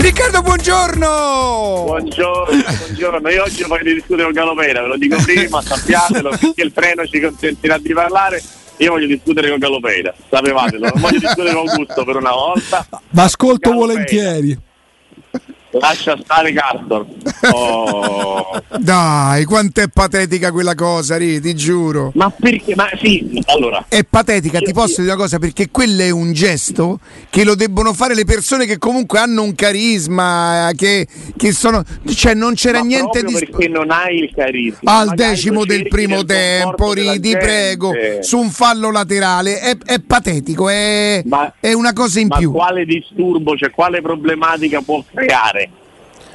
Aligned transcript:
Riccardo, 0.00 0.40
buongiorno! 0.40 1.82
Buongiorno, 1.84 2.62
buongiorno. 2.86 3.28
Io 3.28 3.42
oggi 3.42 3.62
voglio 3.64 3.92
discutere 3.92 4.24
con 4.24 4.32
Galopera, 4.32 4.80
ve 4.80 4.88
lo 4.88 4.96
dico 4.96 5.16
prima, 5.22 5.60
sappiatelo, 5.62 6.30
perché 6.30 6.62
il 6.62 6.72
freno 6.72 7.06
ci 7.06 7.20
consentirà 7.20 7.76
di 7.76 7.92
parlare. 7.92 8.42
Io 8.78 8.92
voglio 8.92 9.06
discutere 9.06 9.50
con 9.50 9.58
Galopera, 9.58 10.14
sapevatelo, 10.30 10.88
non 10.88 11.00
voglio 11.02 11.18
discutere 11.18 11.52
con 11.52 11.68
Augusto 11.68 12.04
per 12.04 12.16
una 12.16 12.32
volta. 12.32 12.86
Ma 13.10 13.24
ascolto 13.24 13.68
Galopera. 13.70 13.92
volentieri. 13.92 14.58
Lascia 15.72 16.18
stare 16.22 16.52
Castor. 16.52 17.06
Oh. 17.52 18.62
Dai, 18.78 19.44
quanto 19.44 19.80
è 19.80 19.88
patetica 19.88 20.52
quella 20.52 20.74
cosa, 20.74 21.16
Ri, 21.16 21.40
ti 21.40 21.54
giuro. 21.54 22.12
Ma 22.14 22.30
perché? 22.30 22.74
Ma 22.74 22.88
sì, 23.00 23.42
allora. 23.46 23.86
È 23.88 24.04
patetica, 24.04 24.58
ti 24.58 24.72
posso 24.72 25.00
dire 25.00 25.14
una 25.14 25.22
cosa, 25.22 25.38
perché 25.38 25.70
quello 25.70 26.02
è 26.02 26.10
un 26.10 26.32
gesto 26.32 27.00
che 27.30 27.44
lo 27.44 27.54
debbono 27.54 27.94
fare 27.94 28.14
le 28.14 28.24
persone 28.24 28.66
che 28.66 28.78
comunque 28.78 29.18
hanno 29.18 29.42
un 29.42 29.54
carisma, 29.54 30.70
che, 30.76 31.06
che 31.36 31.52
sono... 31.52 31.82
Cioè 32.14 32.34
non 32.34 32.54
c'era 32.54 32.80
ma 32.80 32.86
niente 32.86 33.22
di... 33.22 33.32
perché 33.32 33.68
non 33.68 33.90
hai 33.90 34.18
il 34.18 34.30
carisma. 34.34 34.98
Al 34.98 35.14
decimo 35.14 35.64
del 35.64 35.88
primo 35.88 36.24
tempo, 36.24 36.92
Ri, 36.92 37.18
ti 37.20 37.32
prego, 37.32 37.92
su 38.20 38.38
un 38.38 38.50
fallo 38.50 38.90
laterale, 38.90 39.60
è, 39.60 39.76
è 39.84 40.00
patetico, 40.00 40.68
è, 40.68 41.22
Ma- 41.24 41.52
è 41.58 41.72
una 41.72 41.92
cosa 41.92 42.20
in 42.20 42.28
Ma 42.28 42.36
più. 42.36 42.52
quale 42.52 42.84
disturbo, 42.84 43.56
cioè 43.56 43.70
quale 43.70 44.00
problematica 44.02 44.82
può 44.82 45.02
creare? 45.12 45.59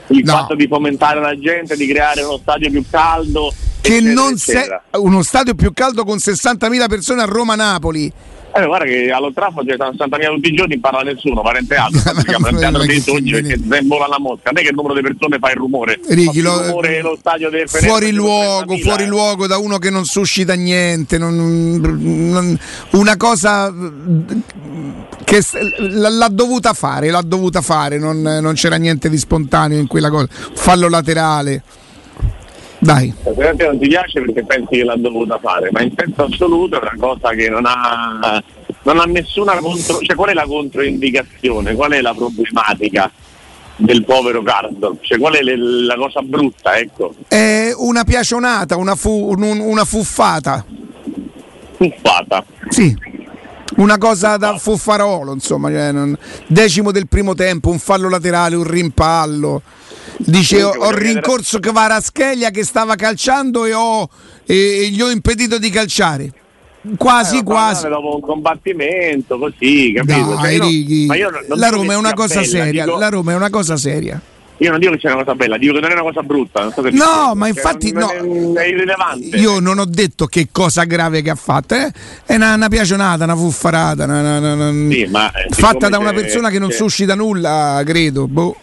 Il 0.08 0.24
No. 0.24 0.32
fatto 0.34 0.56
di 0.56 0.68
fomentare 0.68 1.20
la 1.20 1.38
gente, 1.38 1.76
di 1.76 1.88
creare 1.88 2.22
uno 2.22 2.38
stadio 2.38 2.70
più 2.70 2.84
caldo. 2.90 3.52
Che 3.86 4.02
non 4.02 4.36
se... 4.38 4.52
eccetera. 4.54 4.84
uno 4.98 5.22
stadio 5.22 5.54
più 5.54 5.72
caldo 5.74 6.04
con 6.04 6.18
60.000 6.18 6.88
persone 6.88 7.22
a 7.22 7.26
Roma-Napoli. 7.26 8.12
Eh, 8.58 8.66
guarda 8.66 8.86
che 8.86 9.12
allo 9.12 9.34
Trafford 9.34 9.68
c'è 9.68 9.76
60.000 9.76 10.34
tutti 10.36 10.50
i 10.50 10.56
giorni, 10.56 10.80
parla 10.80 11.02
nessuno, 11.02 11.42
parente 11.42 11.76
altro. 11.76 12.02
Ma- 12.14 12.22
si 12.22 12.26
chiama 12.26 12.50
il 12.50 12.58
teatro 12.58 12.86
dei 12.86 13.02
sogni 13.02 13.32
perché 13.32 13.60
se 13.70 13.82
vola 13.84 14.08
la 14.08 14.18
mosca. 14.18 14.50
Non 14.52 14.60
è 14.60 14.62
che 14.64 14.70
il 14.70 14.76
numero 14.76 14.94
di 14.94 15.02
persone 15.02 15.38
fa 15.40 15.50
il 15.52 15.58
rumore. 15.58 16.00
Più 16.00 16.42
lo- 16.42 16.66
rumore 16.68 17.02
lo 17.02 17.18
stadio 17.20 17.50
del 17.50 17.68
Fener 17.68 17.90
fuori 17.90 18.12
luogo, 18.12 18.74
30.000, 18.76 18.82
fuori 18.82 19.04
eh. 19.04 19.08
luogo 19.08 19.48
da 19.48 19.58
uno 19.58 19.78
che 19.78 19.90
non 19.90 20.06
suscita 20.06 20.54
niente, 20.54 21.18
non- 21.18 21.36
non- 21.36 22.60
una 22.92 23.18
cosa 23.18 23.74
che 25.26 25.42
l'ha 25.80 26.30
dovuta 26.30 26.74
fare, 26.74 27.10
l'ha 27.10 27.24
dovuta 27.24 27.60
fare, 27.62 27.98
non, 28.00 28.22
non 28.22 28.54
c'era 28.54 28.78
niente 28.78 29.10
di 29.10 29.18
spontaneo 29.18 29.78
in 29.80 29.88
quella 29.88 30.10
cosa. 30.10 30.28
Fallo 30.54 30.88
laterale. 30.88 31.62
Dai, 32.86 33.12
Ovviamente 33.24 33.66
non 33.66 33.80
ti 33.80 33.88
piace 33.88 34.22
perché 34.22 34.44
pensi 34.46 34.76
che 34.76 34.84
l'ha 34.84 34.96
dovuta 34.96 35.40
fare, 35.40 35.70
ma 35.72 35.82
in 35.82 35.92
senso 35.98 36.26
assoluto 36.26 36.80
è 36.80 36.82
una 36.84 36.94
cosa 37.00 37.30
che 37.30 37.50
non 37.50 37.64
ha, 37.66 38.44
non 38.84 39.00
ha 39.00 39.04
nessuna 39.06 39.56
contro. 39.58 39.98
Cioè, 40.02 40.16
qual 40.16 40.30
è 40.30 40.34
la 40.34 40.46
controindicazione? 40.46 41.74
Qual 41.74 41.92
è 41.94 42.02
la 42.02 42.14
problematica 42.14 43.12
del 43.78 44.04
povero 44.06 44.44
Cardor? 44.44 44.98
Cioè, 45.02 45.18
qual 45.18 45.34
è 45.34 45.42
le- 45.42 45.58
la 45.58 45.96
cosa 45.96 46.22
brutta, 46.22 46.78
ecco? 46.78 47.16
è 47.28 47.72
una 47.76 48.04
piacionata, 48.04 48.76
una, 48.78 48.94
fu- 48.94 49.32
un- 49.36 49.60
una 49.60 49.84
fuffata. 49.84 50.64
Fuffata. 51.78 52.46
Sì, 52.70 52.96
una 53.78 53.98
cosa 53.98 54.38
da 54.38 54.58
fuffarolo, 54.60 55.34
insomma, 55.34 55.70
cioè, 55.70 55.92
non- 55.92 56.16
decimo 56.46 56.92
del 56.92 57.08
primo 57.08 57.34
tempo, 57.34 57.70
un 57.72 57.80
fallo 57.80 58.10
laterale, 58.10 58.56
un 58.56 58.64
rimpallo. 58.64 59.62
Dice 60.18 60.64
ho, 60.64 60.70
ho 60.70 60.92
rincorso 60.92 61.60
Kvaraschelia 61.60 62.50
che 62.50 62.64
stava 62.64 62.96
calciando 62.96 63.66
e, 63.66 63.74
ho, 63.74 64.08
e- 64.46 64.88
gli 64.92 65.02
ho 65.02 65.10
impedito 65.10 65.58
di 65.58 65.70
calciare. 65.70 66.32
Quasi, 66.98 67.38
Eh, 67.40 67.44
quasi. 67.44 67.88
Dopo 67.88 68.16
un 68.16 68.22
combattimento, 68.22 69.38
così, 69.40 69.92
capito? 69.96 70.36
Cioè, 70.36 70.42
Dai, 70.42 70.54
io 70.56 70.62
non- 70.62 70.70
Righi. 70.70 71.06
ma 71.08 71.16
io 71.16 71.30
non- 71.32 71.42
la 71.60 71.70
Roma 71.70 71.94
è 71.94 71.96
una 71.98 72.14
cosa 72.14 72.36
bella, 72.42 72.46
seria. 72.48 72.86
dico- 72.86 72.98
La 73.00 73.10
Roma 73.10 73.32
è 73.32 73.36
una 73.36 73.50
cosa 73.50 73.76
seria. 73.76 74.22
Io 74.60 74.70
non 74.72 74.80
dico 74.80 74.94
che 74.94 75.00
c'è 75.00 75.08
una 75.12 75.24
cosa 75.26 75.36
bella, 75.36 75.58
dico 75.58 75.74
che 75.74 75.80
non 75.82 75.90
è 75.90 75.94
una 75.94 76.04
cosa 76.04 76.22
brutta. 76.22 76.72
So 76.74 76.82
No, 76.92 77.34
ma 77.36 77.48
Cioè, 77.48 77.56
infatti 77.56 77.92
non- 77.92 78.04
no. 78.04 78.54
È, 78.58 78.64
è 78.64 78.68
irrilevante. 78.68 79.36
Io 79.36 79.60
non 79.60 79.80
ho 79.80 79.86
detto 79.86 80.28
che 80.28 80.48
cosa 80.52 80.84
grave 80.86 81.22
che 81.22 81.30
ha 81.32 81.36
fatto, 81.36 81.74
eh. 81.76 81.92
è 82.26 82.36
una, 82.36 82.54
una 82.54 82.70
piacionata, 82.70 83.26
una 83.26 83.36
fuffarata, 83.36 84.06
una- 84.06 84.38
una- 84.38 84.54
una- 84.54 84.92
Sì, 84.94 85.08
ma, 85.10 85.30
eh, 85.32 85.48
fatta 85.50 85.90
da 85.90 85.98
una 85.98 86.14
persona 86.14 86.50
che 86.50 86.60
non 86.60 86.72
suscita 86.72 87.16
nulla, 87.16 87.82
credo. 87.84 88.28
Boh. 88.28 88.56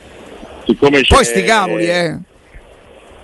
Siccome 0.66 1.02
Poi 1.06 1.24
sti 1.24 1.42
cavoli, 1.42 1.86
eh. 1.86 2.18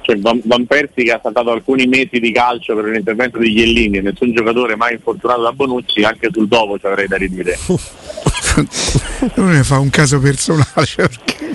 Cioè, 0.00 0.19
Van, 0.21 0.41
Van 0.44 0.65
Persi 0.66 1.03
che 1.04 1.12
ha 1.12 1.21
saltato 1.22 1.50
alcuni 1.50 1.87
mesi 1.87 2.19
di 2.19 2.32
calcio 2.32 2.75
per 2.75 2.87
un 2.87 2.94
intervento 2.94 3.37
di 3.38 3.53
Chiellini, 3.53 4.00
nessun 4.00 4.32
giocatore 4.32 4.75
mai 4.75 4.94
infortunato 4.94 5.43
da 5.43 5.53
Bonucci, 5.53 6.03
anche 6.03 6.31
sul 6.32 6.49
dopo 6.49 6.78
ci 6.78 6.87
avrei 6.87 7.06
da 7.06 7.16
ridire. 7.16 7.59
non 9.37 9.50
ne 9.50 9.62
fa 9.62 9.78
un 9.78 9.91
caso 9.91 10.19
personale. 10.19 10.65
perché- 10.97 11.47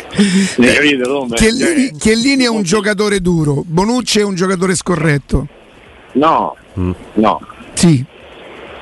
Ne 0.57 0.73
capite 0.73 1.01
come? 1.07 1.35
Chiellini, 1.35 1.88
Cioè, 1.89 1.97
Chiellini 1.97 2.44
è 2.44 2.50
un 2.50 2.61
giocatore 2.61 3.19
duro, 3.19 3.63
Bonucci 3.65 4.19
è 4.19 4.23
un 4.23 4.35
giocatore 4.35 4.75
scorretto. 4.75 5.47
No, 6.13 6.55
no, 7.13 7.39
Sì, 7.73 8.05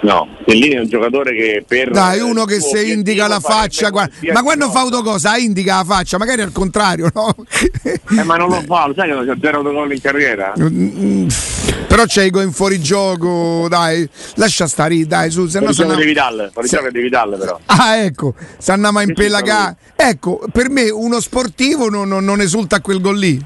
no. 0.02 0.28
Chiellini 0.46 0.76
è 0.76 0.80
un 0.80 0.88
giocatore 0.88 1.36
che 1.36 1.64
per 1.68 1.92
dai, 1.92 2.20
uno 2.20 2.46
che 2.46 2.60
se 2.60 2.82
indica 2.84 3.28
la 3.28 3.40
faccia, 3.40 3.90
guarda- 3.90 4.14
ma 4.34 4.42
quando 4.44 4.66
fa 4.70 4.82
cosa. 4.82 4.96
autocosa 4.98 5.38
indica 5.38 5.78
la 5.78 5.84
faccia, 5.84 6.18
magari 6.18 6.42
al 6.42 6.52
contrario, 6.52 7.10
no? 7.14 7.36
Eh, 7.84 8.24
ma 8.24 8.36
non 8.36 8.50
lo 8.50 8.62
fa, 8.66 8.88
lo 8.88 8.94
sai 8.96 9.08
che 9.10 9.14
non 9.14 9.26
c'è 9.26 9.34
zero 9.40 9.58
autogol 9.58 9.92
in 9.94 10.02
carriera? 10.02 10.54
Mm, 10.60 11.28
Però 11.88 12.06
c'è 12.06 12.24
in 12.32 12.52
fuorigioco, 12.52 13.68
dai, 13.70 14.08
lascia 14.36 14.68
stare, 14.68 15.06
dai, 15.06 15.30
su, 15.30 15.48
se 15.48 15.60
no 15.60 15.72
di 15.72 16.06
Vidal, 16.06 16.50
fuori 16.54 16.68
se- 16.68 16.90
di 16.92 17.02
Vidal 17.02 17.38
però. 17.38 17.60
Ah, 17.66 17.98
ecco, 17.98 18.34
se 18.58 18.72
andiamo 18.72 19.00
Che 19.00 19.06
impellagare. 19.06 19.76
Ecco, 19.96 20.42
per 20.52 20.70
me 20.70 20.90
uno 20.90 21.20
sportivo 21.20 21.90
non, 21.90 22.08
non- 22.08 22.24
non 22.24 22.40
esulta 22.42 22.78
a 22.78 22.82
quel 22.82 23.02
gol 23.02 23.18
lì. 23.18 23.44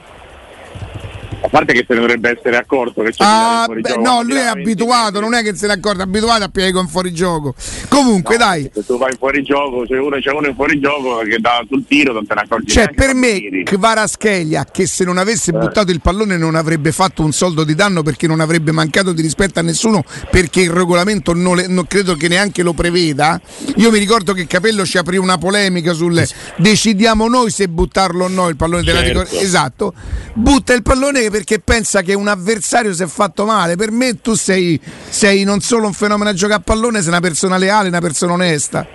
A 1.46 1.50
parte 1.50 1.74
che 1.74 1.86
se 1.88 1.94
ne 1.94 2.00
dovrebbe 2.00 2.32
essere 2.38 2.58
accorto 2.58 3.04
che 3.04 3.12
c'è 3.12 3.24
Ah, 3.24 3.68
beh, 3.68 3.98
no, 3.98 4.22
lui 4.24 4.32
è 4.32 4.38
tirava 4.40 4.54
20 4.56 4.70
abituato, 4.72 5.20
non 5.20 5.34
è 5.36 5.44
che 5.44 5.56
se 5.56 5.68
ne 5.68 5.74
accorge, 5.74 6.00
è 6.00 6.04
abituato 6.04 6.44
a 6.44 6.48
piegare 6.50 6.80
in 6.80 6.88
fuorigioco. 6.88 7.54
Comunque, 7.88 8.38
No, 8.38 8.44
dai, 8.46 8.70
Se 8.74 8.84
tu 8.86 8.98
vai 8.98 9.12
in 9.12 9.18
fuorigioco, 9.18 9.84
c'è 9.88 9.98
uno, 10.00 10.18
c'è 10.20 10.32
uno 10.32 10.48
in 10.48 10.56
fuorigioco 10.56 11.18
che 11.20 11.38
dà 11.40 11.64
sul 11.70 11.86
tiro, 11.88 12.14
non 12.14 12.26
te 12.26 12.34
ne 12.34 12.42
accorgi 12.42 12.72
cioè 12.74 12.90
per 12.94 13.14
me 13.14 13.34
tiri. 13.34 13.64
Kvaraschelia 13.64 14.66
che 14.72 14.88
se 14.88 15.04
non 15.04 15.18
avesse 15.18 15.52
Eh. 15.52 15.58
buttato 15.58 15.92
il 15.92 16.02
pallone 16.02 16.38
non 16.38 16.56
avrebbe 16.56 16.92
fatto 16.92 17.24
un 17.24 17.32
soldo 17.32 17.64
di 17.64 17.76
danno 17.76 18.02
perché 18.02 18.26
non 18.28 18.40
avrebbe 18.40 18.72
mancato 18.72 19.14
di 19.14 19.22
rispetto 19.22 19.60
a 19.60 19.62
nessuno 19.62 20.04
perché 20.32 20.62
il 20.62 20.72
regolamento 20.72 21.34
non, 21.34 21.56
le- 21.58 21.68
non 21.68 21.86
credo 21.88 22.16
che 22.16 22.28
neanche 22.28 22.64
lo 22.64 22.74
preveda. 22.74 23.40
Io 23.76 23.92
mi 23.92 24.00
ricordo 24.00 24.34
che 24.34 24.48
Capello 24.48 24.84
ci 24.86 24.98
aprì 24.98 25.18
una 25.18 25.38
polemica 25.38 25.94
sul 25.94 26.24
decidiamo 26.58 27.28
noi 27.28 27.52
se 27.52 27.68
buttarlo 27.68 28.26
o 28.26 28.28
no 28.28 28.48
il 28.50 28.56
pallone 28.56 28.84
della 28.84 29.02
Certo. 29.04 29.22
ricor- 29.24 29.42
Esatto, 29.44 29.94
butta 30.34 30.74
il 30.74 30.82
pallone 30.82 31.30
perché 31.36 31.60
pensa 31.60 32.02
che 32.02 32.14
un 32.14 32.30
avversario 32.30 32.94
si 32.94 33.04
è 33.04 33.08
fatto 33.08 33.44
male. 33.44 33.76
Per 33.76 33.92
me 33.92 34.22
tu 34.22 34.36
sei, 34.36 34.80
sei 35.10 35.44
non 35.44 35.60
solo 35.60 35.86
un 35.86 35.92
fenomeno 35.92 36.30
a 36.30 36.34
giocare 36.34 36.62
a 36.62 36.64
pallone, 36.64 37.00
sei 37.02 37.10
una 37.10 37.20
persona 37.20 37.58
leale, 37.58 37.90
una 37.90 38.00
persona 38.00 38.32
onesta. 38.32 38.88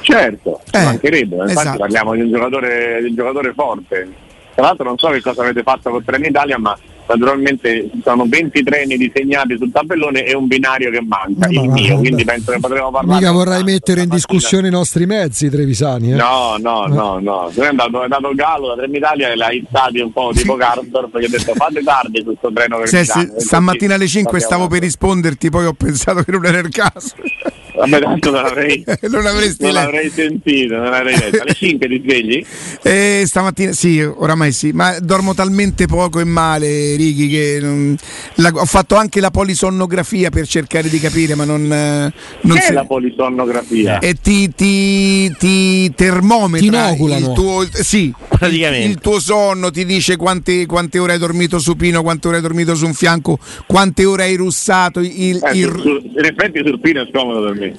Certo, 0.00 0.62
Eh, 0.70 0.78
ci 0.78 0.84
mancherebbe, 0.84 1.34
infatti 1.34 1.52
esatto. 1.52 1.78
parliamo 1.78 2.14
di 2.14 2.22
un, 2.22 2.30
giocatore, 2.30 3.00
di 3.02 3.08
un 3.08 3.14
giocatore 3.14 3.52
forte. 3.52 4.08
Tra 4.54 4.64
l'altro 4.64 4.84
non 4.86 4.96
so 4.96 5.10
che 5.10 5.20
cosa 5.20 5.42
avete 5.42 5.62
fatto 5.62 5.90
con 5.90 6.02
Treni 6.02 6.28
Italia, 6.28 6.56
ma 6.56 6.74
naturalmente 7.14 7.88
ci 7.92 8.00
sono 8.04 8.24
20 8.26 8.62
treni 8.62 8.96
disegnati 8.96 9.56
sul 9.56 9.70
tabellone 9.70 10.24
e 10.24 10.34
un 10.34 10.46
binario 10.46 10.90
che 10.90 11.00
manca, 11.00 11.46
No, 11.48 11.62
il 11.62 11.68
ma- 11.68 11.72
mio, 11.74 11.94
ma- 11.94 12.00
quindi 12.00 12.24
penso 12.24 12.52
che 12.52 12.58
potremo 12.60 12.90
parlare. 12.90 13.18
Mica 13.20 13.32
vorrai 13.32 13.62
mettere 13.64 14.02
in 14.02 14.08
discussione 14.08 14.68
i 14.68 14.70
nostri 14.70 15.06
mezzi, 15.06 15.48
Trevisani. 15.50 16.12
Eh? 16.12 16.14
No, 16.14 16.56
no, 16.58 16.86
no, 16.86 17.18
no. 17.20 17.50
È 17.54 17.66
andato, 17.66 18.00
è 18.00 18.04
andato 18.04 18.32
Gallo 18.34 18.68
da 18.68 18.74
Trenitalia 18.82 19.30
e 19.30 19.36
l'ha 19.36 19.50
izzati 19.52 20.00
un 20.00 20.12
po' 20.12 20.30
tipo 20.34 20.56
Cardor 20.56 21.08
perché 21.10 21.26
ha 21.26 21.30
detto 21.30 21.52
fate 21.54 21.82
tardi 21.82 22.22
su 22.24 22.34
sto 22.36 22.52
treno 22.52 22.78
che 22.78 22.86
Se- 22.86 22.98
mi 22.98 23.04
se- 23.04 23.12
danno." 23.26 23.36
E 23.36 23.40
stamattina 23.40 23.94
alle 23.94 24.04
così 24.04 24.16
5 24.18 24.40
stavo 24.40 24.66
per 24.68 24.80
risponderti, 24.80 25.50
poi 25.50 25.66
ho 25.66 25.72
pensato 25.72 26.22
che 26.22 26.30
non 26.32 26.44
era 26.44 26.58
il 26.58 26.68
caso. 26.70 27.14
Vabbè, 27.84 28.00
tanto 28.00 28.30
non 28.30 28.42
l'avrei, 28.42 28.84
non 29.10 29.26
avresti 29.26 29.64
non 29.64 29.72
l'avrei 29.72 30.10
sentito, 30.10 30.76
non 30.76 30.90
l'avrei 30.90 31.16
letto. 31.18 31.42
Alle 31.42 31.54
5 31.54 31.88
ti 31.88 32.00
svegli? 32.04 32.44
Eh, 32.82 33.24
stamattina 33.26 33.72
sì, 33.72 34.00
oramai 34.00 34.52
sì, 34.52 34.70
ma 34.72 34.98
dormo 35.00 35.34
talmente 35.34 35.86
poco 35.86 36.20
e 36.20 36.24
male, 36.24 36.94
Righi, 36.96 37.28
che 37.28 37.58
non- 37.60 37.96
la- 38.36 38.50
ho 38.52 38.64
fatto 38.64 38.94
anche 38.94 39.20
la 39.20 39.30
polisonnografia 39.30 40.30
per 40.30 40.46
cercare 40.46 40.88
di 40.88 40.98
capire, 41.00 41.34
ma 41.34 41.44
non, 41.44 41.62
eh, 41.72 42.12
non 42.42 42.56
che 42.56 42.62
è 42.62 42.66
si- 42.66 42.72
la 42.72 42.84
polisonnografia? 42.84 43.98
e 43.98 44.14
ti, 44.14 44.52
ti, 44.54 45.32
ti 45.38 45.92
termometra 45.94 46.92
Ti 46.92 47.02
il 47.02 47.32
tuo 47.34 47.66
sì 47.72 48.12
praticamente. 48.28 48.88
il 48.88 48.98
tuo 49.00 49.18
sonno, 49.20 49.70
ti 49.70 49.84
dice 49.84 50.16
quante, 50.16 50.66
quante 50.66 50.98
ore 50.98 51.12
hai 51.14 51.18
dormito 51.18 51.58
supino, 51.58 52.02
quante 52.02 52.28
ore 52.28 52.36
hai 52.36 52.42
dormito 52.42 52.74
su 52.74 52.86
un 52.86 52.94
fianco, 52.94 53.38
quante 53.66 54.04
ore 54.04 54.24
hai 54.24 54.34
russato. 54.36 55.00
Il, 55.00 55.40
Eh, 55.42 55.56
il- 55.58 55.68
su- 55.70 55.80
su- 55.80 56.10
in 56.16 56.24
effetti 56.24 56.60
sul 56.64 56.80
pino 56.80 57.02
è 57.02 57.08
scomodo 57.12 57.42
per 57.42 57.54
me. 57.54 57.71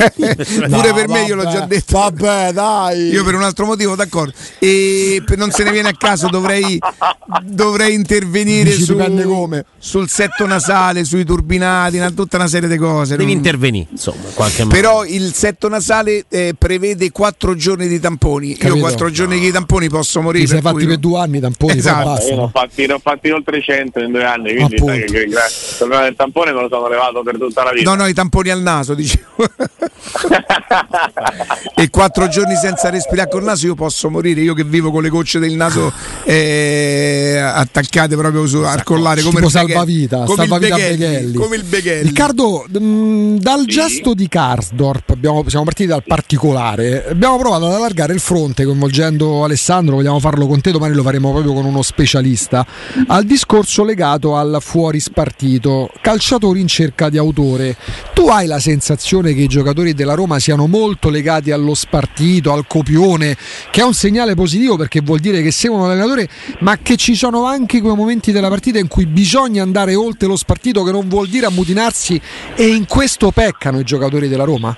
Pure 0.00 0.68
No, 0.68 0.80
per 0.94 1.08
me 1.08 1.24
io 1.24 1.34
l'ho 1.34 1.42
vabbè, 1.44 1.56
già 1.58 1.66
detto. 1.66 1.98
Vabbè, 1.98 2.52
dai. 2.52 3.08
Io 3.10 3.22
per 3.22 3.34
un 3.34 3.42
altro 3.42 3.66
motivo, 3.66 3.94
d'accordo. 3.94 4.32
E 4.58 5.22
per- 5.26 5.36
non 5.36 5.50
se 5.50 5.62
ne 5.62 5.72
viene 5.72 5.88
a 5.88 5.94
caso, 5.96 6.28
dovrei, 6.28 6.78
dovrei 7.42 7.92
intervenire 7.94 8.70
su- 8.72 8.96
sul 9.78 10.08
setto 10.08 10.46
nasale, 10.46 11.04
sui 11.04 11.24
turbinati, 11.24 11.98
una- 11.98 12.10
tutta 12.10 12.36
una 12.38 12.46
serie 12.46 12.68
di 12.68 12.76
cose. 12.78 13.16
Devi 13.16 13.28
Non- 13.28 13.36
intervenire, 13.36 13.88
insomma, 13.90 14.16
in. 14.56 14.68
Però 14.68 15.04
il 15.04 15.34
setto 15.34 15.68
nasale 15.68 16.24
eh, 16.30 16.54
prevede 16.58 17.10
quattro 17.10 17.54
giorni 17.54 17.86
di 17.86 18.00
tamponi. 18.00 18.54
Capito? 18.54 18.76
Io 18.76 18.80
quattro 18.80 19.10
giorni 19.10 19.38
di 19.38 19.50
tamponi 19.50 19.88
posso 19.90 20.22
morire. 20.22 20.44
Ti 20.44 20.50
sei 20.52 20.60
per 20.62 20.72
fatti 20.72 20.86
per 20.86 20.96
due 20.96 21.18
anni, 21.20 21.40
tamponi, 21.40 21.76
Esatto. 21.76 22.02
poi 22.04 22.12
basta. 22.14 22.28
Io 22.30 22.36
ne 22.36 22.42
ho 22.42 22.48
fatti, 22.52 22.86
ne 22.86 22.92
ho 22.94 22.98
fatti 22.98 23.30
oltre 23.30 23.60
100 23.62 24.00
in 24.00 24.12
due 24.12 24.24
anni, 24.24 24.54
quindi 24.54 24.78
sai 24.78 25.00
che, 25.00 25.04
che, 25.12 25.24
gra- 25.26 25.44
il 25.46 25.74
problema 25.76 26.02
del 26.04 26.16
tampone 26.16 26.52
me 26.52 26.60
lo 26.62 26.68
sono 26.70 26.88
levato 26.88 27.22
per 27.22 27.36
tutta 27.36 27.64
la 27.64 27.72
vita. 27.72 27.90
No, 27.90 27.96
no, 27.96 28.06
i 28.06 28.14
tamponi 28.14 28.48
al 28.50 28.62
naso, 28.62 28.94
dicevo. 28.94 29.09
E 31.74 31.88
quattro 31.90 32.28
giorni 32.28 32.56
senza 32.56 32.90
respirare 32.90 33.28
col 33.30 33.42
naso 33.42 33.66
io 33.66 33.74
posso 33.74 34.10
morire. 34.10 34.40
Io 34.40 34.54
che 34.54 34.64
vivo 34.64 34.90
con 34.90 35.02
le 35.02 35.08
gocce 35.08 35.38
del 35.38 35.52
naso 35.54 35.92
eh, 36.24 37.38
attaccate 37.42 38.16
proprio 38.16 38.46
su, 38.46 38.58
al 38.58 38.82
collare 38.82 39.22
come 39.22 39.36
Tipo 39.36 39.48
salvavita, 39.48 40.24
come 40.24 40.36
salvavita 40.36 40.76
il 40.76 40.82
Beghelli, 40.82 40.96
Beghelli. 40.98 41.32
Come 41.34 41.56
il 41.56 41.64
Beghelli. 41.64 42.06
Riccardo, 42.08 42.66
mh, 42.68 43.36
dal 43.38 43.60
Sì. 43.60 43.66
gesto 43.66 44.14
di 44.14 44.28
Karsdorp, 44.28 45.10
abbiamo- 45.10 45.48
siamo 45.48 45.64
partiti 45.64 45.88
dal 45.88 46.02
particolare, 46.06 47.06
abbiamo 47.08 47.38
provato 47.38 47.66
ad 47.66 47.74
allargare 47.74 48.12
il 48.12 48.20
fronte 48.20 48.64
coinvolgendo 48.64 49.44
Alessandro, 49.44 49.96
vogliamo 49.96 50.20
farlo 50.20 50.46
con 50.46 50.60
te, 50.60 50.70
domani 50.70 50.94
lo 50.94 51.02
faremo 51.02 51.30
proprio 51.32 51.52
con 51.54 51.64
uno 51.64 51.82
specialista, 51.82 52.66
al 53.06 53.24
discorso 53.24 53.84
legato 53.84 54.36
al 54.36 54.58
fuori 54.60 55.00
spartito, 55.00 55.90
calciatori 56.00 56.60
in 56.60 56.66
cerca 56.68 57.08
di 57.08 57.18
autore. 57.18 57.76
Tu 58.12 58.28
hai 58.28 58.46
la 58.46 58.58
sensazione 58.58 58.89
che 58.96 59.42
i 59.42 59.46
giocatori 59.46 59.94
della 59.94 60.14
Roma 60.14 60.38
siano 60.38 60.66
molto 60.66 61.10
legati 61.10 61.52
allo 61.52 61.74
spartito, 61.74 62.52
al 62.52 62.66
copione, 62.66 63.36
che 63.70 63.82
è 63.82 63.84
un 63.84 63.94
segnale 63.94 64.34
positivo 64.34 64.76
perché 64.76 65.00
vuol 65.00 65.20
dire 65.20 65.42
che 65.42 65.52
seguono 65.52 65.86
l'allenatore, 65.86 66.28
ma 66.60 66.78
che 66.78 66.96
ci 66.96 67.14
sono 67.14 67.44
anche 67.44 67.80
quei 67.80 67.94
momenti 67.94 68.32
della 68.32 68.48
partita 68.48 68.78
in 68.78 68.88
cui 68.88 69.06
bisogna 69.06 69.62
andare 69.62 69.94
oltre 69.94 70.26
lo 70.26 70.36
spartito, 70.36 70.82
che 70.82 70.90
non 70.90 71.08
vuol 71.08 71.28
dire 71.28 71.46
ammutinarsi, 71.46 72.20
e 72.56 72.66
in 72.66 72.86
questo 72.86 73.30
peccano 73.30 73.78
i 73.78 73.84
giocatori 73.84 74.28
della 74.28 74.44
Roma? 74.44 74.76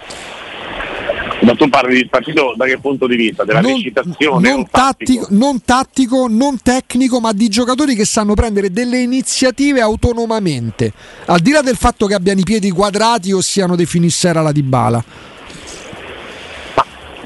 Ma 1.42 1.56
tu 1.56 1.68
parli 1.68 1.96
di 1.96 2.08
partito 2.08 2.54
da 2.56 2.66
che 2.66 2.78
punto 2.78 3.06
di 3.06 3.16
vista? 3.16 3.44
Della 3.44 3.60
non, 3.60 3.72
recitazione? 3.72 4.48
non 4.48 4.68
tattico? 4.70 5.26
non 5.30 5.62
tattico, 5.62 6.26
non 6.28 6.60
tecnico, 6.62 7.20
ma 7.20 7.32
di 7.32 7.48
giocatori 7.48 7.94
che 7.96 8.04
sanno 8.04 8.34
prendere 8.34 8.70
delle 8.70 8.98
iniziative 8.98 9.80
autonomamente, 9.80 10.92
al 11.26 11.40
di 11.40 11.50
là 11.50 11.60
del 11.60 11.76
fatto 11.76 12.06
che 12.06 12.14
abbiano 12.14 12.40
i 12.40 12.44
piedi 12.44 12.70
quadrati 12.70 13.32
o 13.32 13.40
siano 13.40 13.74
dei 13.74 13.86
finissera 13.86 14.40
alla 14.40 14.52
Dybala. 14.52 15.04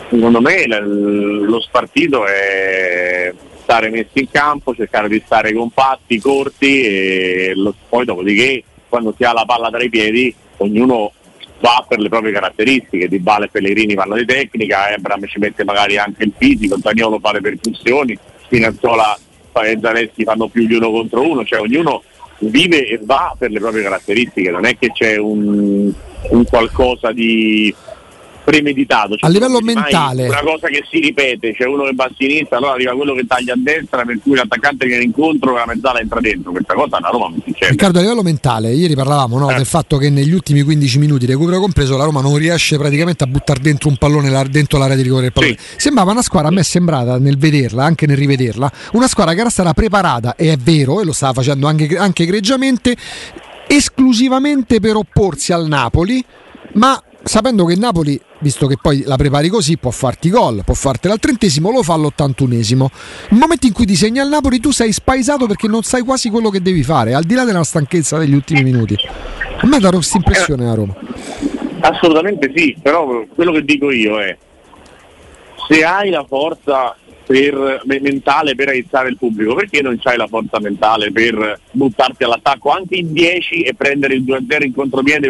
Secondo 0.08 0.40
me 0.40 0.66
lo 0.66 1.60
spartito 1.60 2.26
è 2.26 3.34
stare 3.62 3.90
messi 3.90 4.20
in 4.20 4.30
campo, 4.30 4.74
cercare 4.74 5.08
di 5.08 5.20
stare 5.26 5.52
compatti, 5.52 6.20
corti 6.20 6.82
e 6.84 7.54
poi 7.88 8.04
dopodiché 8.04 8.62
quando 8.88 9.12
si 9.16 9.24
ha 9.24 9.32
la 9.32 9.44
palla 9.44 9.68
tra 9.68 9.82
i 9.82 9.90
piedi 9.90 10.32
ognuno 10.58 11.12
va 11.60 11.84
per 11.88 11.98
le 11.98 12.08
proprie 12.08 12.32
caratteristiche, 12.32 13.08
Di 13.08 13.18
Bale 13.18 13.46
e 13.46 13.48
Pellegrini 13.48 13.94
vanno 13.94 14.16
di 14.16 14.24
tecnica, 14.24 14.90
Ebram 14.90 15.24
ci 15.26 15.38
mette 15.38 15.64
magari 15.64 15.98
anche 15.98 16.24
il 16.24 16.32
fisico, 16.36 16.76
Daniolo 16.76 17.18
fa 17.18 17.32
le 17.32 17.40
percussioni, 17.40 18.16
Spinazzola 18.44 19.18
e 19.64 19.78
Zaleschi 19.80 20.24
fanno 20.24 20.48
più 20.48 20.66
di 20.66 20.74
uno 20.74 20.90
contro 20.90 21.22
uno, 21.22 21.44
cioè 21.44 21.60
ognuno 21.60 22.02
vive 22.40 22.86
e 22.86 23.00
va 23.02 23.34
per 23.38 23.50
le 23.50 23.58
proprie 23.58 23.82
caratteristiche, 23.82 24.50
non 24.50 24.66
è 24.66 24.76
che 24.76 24.92
c'è 24.92 25.16
un, 25.16 25.90
un 26.30 26.44
qualcosa 26.44 27.12
di 27.12 27.74
premeditato. 28.46 29.16
Cioè, 29.16 29.28
A 29.28 29.32
livello 29.32 29.60
mentale. 29.60 30.28
Una 30.28 30.42
cosa 30.42 30.68
che 30.68 30.84
si 30.88 31.00
ripete, 31.00 31.52
c'è 31.52 31.64
uno 31.64 31.82
che 31.82 31.92
va 31.94 32.04
a 32.04 32.10
sinistra, 32.16 32.58
allora 32.58 32.74
arriva 32.74 32.94
quello 32.94 33.14
che 33.14 33.26
taglia 33.26 33.54
a 33.54 33.56
destra, 33.58 34.04
per 34.04 34.20
cui 34.22 34.36
l'attaccante 34.36 34.86
viene 34.86 35.02
incontro 35.02 35.52
e 35.52 35.58
la 35.58 35.66
mezzala 35.66 35.98
entra 35.98 36.20
dentro. 36.20 36.52
Questa 36.52 36.74
cosa 36.74 36.98
a 36.98 37.10
Roma 37.10 37.28
non 37.30 37.42
succede. 37.44 37.72
Riccardo, 37.72 37.98
a 37.98 38.02
livello 38.02 38.22
mentale, 38.22 38.72
ieri 38.72 38.94
parlavamo 38.94 39.36
no, 39.36 39.50
Eh. 39.50 39.54
del 39.54 39.66
fatto 39.66 39.96
che 39.96 40.10
negli 40.10 40.32
ultimi 40.32 40.62
15 40.62 40.98
minuti, 40.98 41.26
recupero 41.26 41.58
compreso, 41.58 41.96
la 41.96 42.04
Roma 42.04 42.20
non 42.20 42.36
riesce 42.36 42.78
praticamente 42.78 43.24
a 43.24 43.26
buttare 43.26 43.58
dentro 43.60 43.88
un 43.88 43.96
pallone 43.96 44.30
dentro 44.48 44.78
l'area 44.78 44.94
di 44.94 45.02
rigore 45.02 45.22
del 45.22 45.32
pallone. 45.32 45.56
Sì. 45.58 45.74
Sembrava 45.76 46.12
una 46.12 46.22
squadra, 46.22 46.48
a 46.48 46.52
me 46.52 46.60
è 46.60 46.64
sembrata 46.64 47.18
nel 47.18 47.36
vederla, 47.38 47.84
anche 47.84 48.06
nel 48.06 48.16
rivederla, 48.16 48.70
una 48.92 49.08
squadra 49.08 49.34
che 49.34 49.40
era 49.40 49.50
stata 49.50 49.72
preparata, 49.72 50.36
e 50.36 50.52
è 50.52 50.56
vero, 50.56 51.00
e 51.00 51.04
lo 51.04 51.12
stava 51.12 51.32
facendo 51.32 51.66
anche, 51.66 51.96
anche 51.98 52.22
egregiamente, 52.22 52.96
esclusivamente 53.66 54.78
per 54.78 54.94
opporsi 54.94 55.52
al 55.52 55.66
Napoli, 55.66 56.24
ma 56.74 57.02
sapendo 57.26 57.64
che 57.64 57.74
Napoli, 57.74 58.18
visto 58.38 58.66
che 58.66 58.76
poi 58.80 59.02
la 59.04 59.16
prepari 59.16 59.48
così, 59.48 59.76
può 59.76 59.90
farti 59.90 60.30
gol, 60.30 60.62
può 60.64 60.74
fartela 60.74 61.14
al 61.14 61.20
trentesimo, 61.20 61.70
lo 61.70 61.82
fa 61.82 61.94
all'81esimo. 61.94 62.86
Nel 63.30 63.40
momento 63.40 63.66
in 63.66 63.72
cui 63.72 63.84
ti 63.84 63.96
segna 63.96 64.22
il 64.22 64.28
Napoli, 64.28 64.60
tu 64.60 64.70
sei 64.70 64.92
spaesato 64.92 65.46
perché 65.46 65.66
non 65.66 65.82
sai 65.82 66.02
quasi 66.02 66.30
quello 66.30 66.50
che 66.50 66.62
devi 66.62 66.82
fare, 66.82 67.14
al 67.14 67.24
di 67.24 67.34
là 67.34 67.44
della 67.44 67.64
stanchezza 67.64 68.16
degli 68.16 68.34
ultimi 68.34 68.62
minuti. 68.62 68.96
A 69.58 69.66
me 69.66 69.78
dato 69.78 69.96
questa 69.96 70.16
impressione 70.18 70.64
la 70.64 70.74
Roma. 70.74 70.94
Assolutamente 71.80 72.52
sì, 72.54 72.76
però 72.80 73.24
quello 73.34 73.52
che 73.52 73.64
dico 73.64 73.90
io 73.90 74.20
è 74.20 74.36
se 75.68 75.84
hai 75.84 76.10
la 76.10 76.24
forza 76.24 76.96
per- 77.26 77.82
me- 77.84 78.00
mentale 78.00 78.54
per 78.54 78.68
aizzare 78.68 79.08
il 79.08 79.16
pubblico, 79.16 79.54
perché 79.54 79.82
non 79.82 79.98
hai 80.04 80.16
la 80.16 80.28
forza 80.28 80.60
mentale 80.60 81.10
per 81.10 81.60
buttarti 81.72 82.22
all'attacco 82.22 82.70
anche 82.70 82.94
in 82.94 83.12
10 83.12 83.62
e 83.62 83.74
prendere 83.74 84.14
il 84.14 84.22
2-0 84.22 84.64
in 84.64 84.72
contropiede 84.72 85.28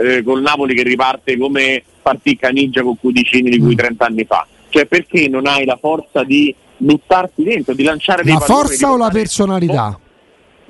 eh, 0.00 0.22
col 0.22 0.40
Napoli 0.42 0.74
che 0.74 0.82
riparte 0.82 1.36
come 1.36 1.82
partì 2.02 2.36
Caniggia 2.36 2.82
con 2.82 2.98
Cudicini 2.98 3.50
di 3.50 3.58
cui 3.58 3.74
30 3.74 4.04
anni 4.06 4.24
fa? 4.24 4.46
Cioè 4.70 4.86
perché 4.86 5.28
non 5.28 5.46
hai 5.46 5.64
la 5.64 5.76
forza 5.80 6.24
di 6.24 6.54
buttarti 6.76 7.42
dentro, 7.42 7.74
di 7.74 7.82
lanciare 7.82 8.22
dei 8.22 8.34
La 8.34 8.40
forza 8.40 8.90
o 8.92 8.96
la 8.96 9.08
personalità? 9.10 9.98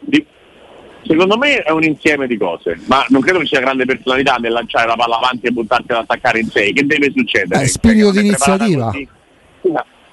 di- 0.01 0.25
Secondo 1.05 1.39
me 1.39 1.63
è 1.63 1.71
un 1.71 1.85
insieme 1.85 2.27
di 2.27 2.37
cose, 2.37 2.79
ma 2.87 3.03
non 3.09 3.23
credo 3.23 3.39
che 3.39 3.47
sia 3.47 3.61
grande 3.61 3.87
personalità 3.87 4.35
nel 4.35 4.53
lanciare 4.53 4.87
la 4.87 4.95
palla 4.95 5.17
avanti 5.17 5.47
e 5.47 5.51
buttarti 5.53 5.93
ad 5.93 5.99
attaccare 5.99 6.41
in 6.41 6.51
6. 6.51 6.73
Che 6.75 6.85
deve 6.87 7.11
succedere? 7.15 7.63
Eh, 7.63 7.67
spirito 7.67 8.07
Perché 8.13 8.21
di 8.21 8.27
è 8.27 8.29
iniziativa. 8.31 8.93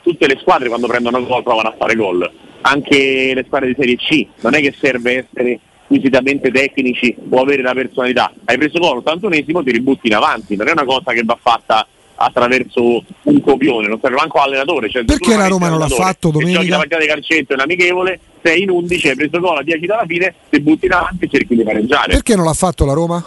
Tutte 0.01 0.27
le 0.27 0.37
squadre 0.39 0.69
quando 0.69 0.87
prendono 0.87 1.25
gol 1.25 1.43
provano 1.43 1.69
a 1.69 1.75
fare 1.77 1.95
gol, 1.95 2.31
anche 2.61 3.33
le 3.33 3.43
squadre 3.45 3.69
di 3.69 3.75
Serie 3.77 3.95
C, 3.97 4.25
non 4.41 4.53
è 4.53 4.61
che 4.61 4.73
serve 4.79 5.25
essere 5.27 5.59
squisitamente 5.85 6.51
tecnici 6.51 7.15
o 7.29 7.39
avere 7.41 7.61
la 7.61 7.73
personalità. 7.73 8.31
Hai 8.45 8.57
preso 8.57 8.79
gol, 8.79 9.01
81esimo 9.05 9.63
ti 9.63 9.71
ributti 9.71 10.07
in 10.07 10.15
avanti, 10.15 10.55
non 10.55 10.67
è 10.67 10.71
una 10.71 10.83
cosa 10.85 11.13
che 11.13 11.23
va 11.23 11.37
fatta 11.41 11.87
attraverso 12.17 13.03
un 13.23 13.41
copione, 13.41 13.87
non 13.87 13.99
serve 14.01 14.15
manco 14.17 14.37
all'allenatore. 14.39 14.89
Cioè, 14.89 15.03
Perché 15.03 15.35
la 15.35 15.47
Roma 15.47 15.69
non 15.69 15.79
l'ha 15.79 15.87
fatto 15.87 16.31
Giochi 16.31 16.45
domenica? 16.45 16.69
la 16.71 16.77
partita 16.77 16.99
di 16.99 17.07
calcetto 17.07 17.53
in 17.53 17.59
amichevole, 17.59 18.19
sei 18.41 18.63
in 18.63 18.69
11, 18.69 19.09
hai 19.09 19.15
preso 19.15 19.39
gol 19.39 19.57
a 19.57 19.63
10 19.63 19.85
dalla 19.85 20.05
fine, 20.07 20.33
ti 20.49 20.59
butti 20.61 20.85
in 20.85 20.93
avanti 20.93 21.25
e 21.25 21.29
cerchi 21.29 21.55
di 21.55 21.63
pareggiare. 21.63 22.13
Perché 22.13 22.35
non 22.35 22.45
l'ha 22.45 22.53
fatto 22.53 22.85
la 22.85 22.93
Roma? 22.93 23.23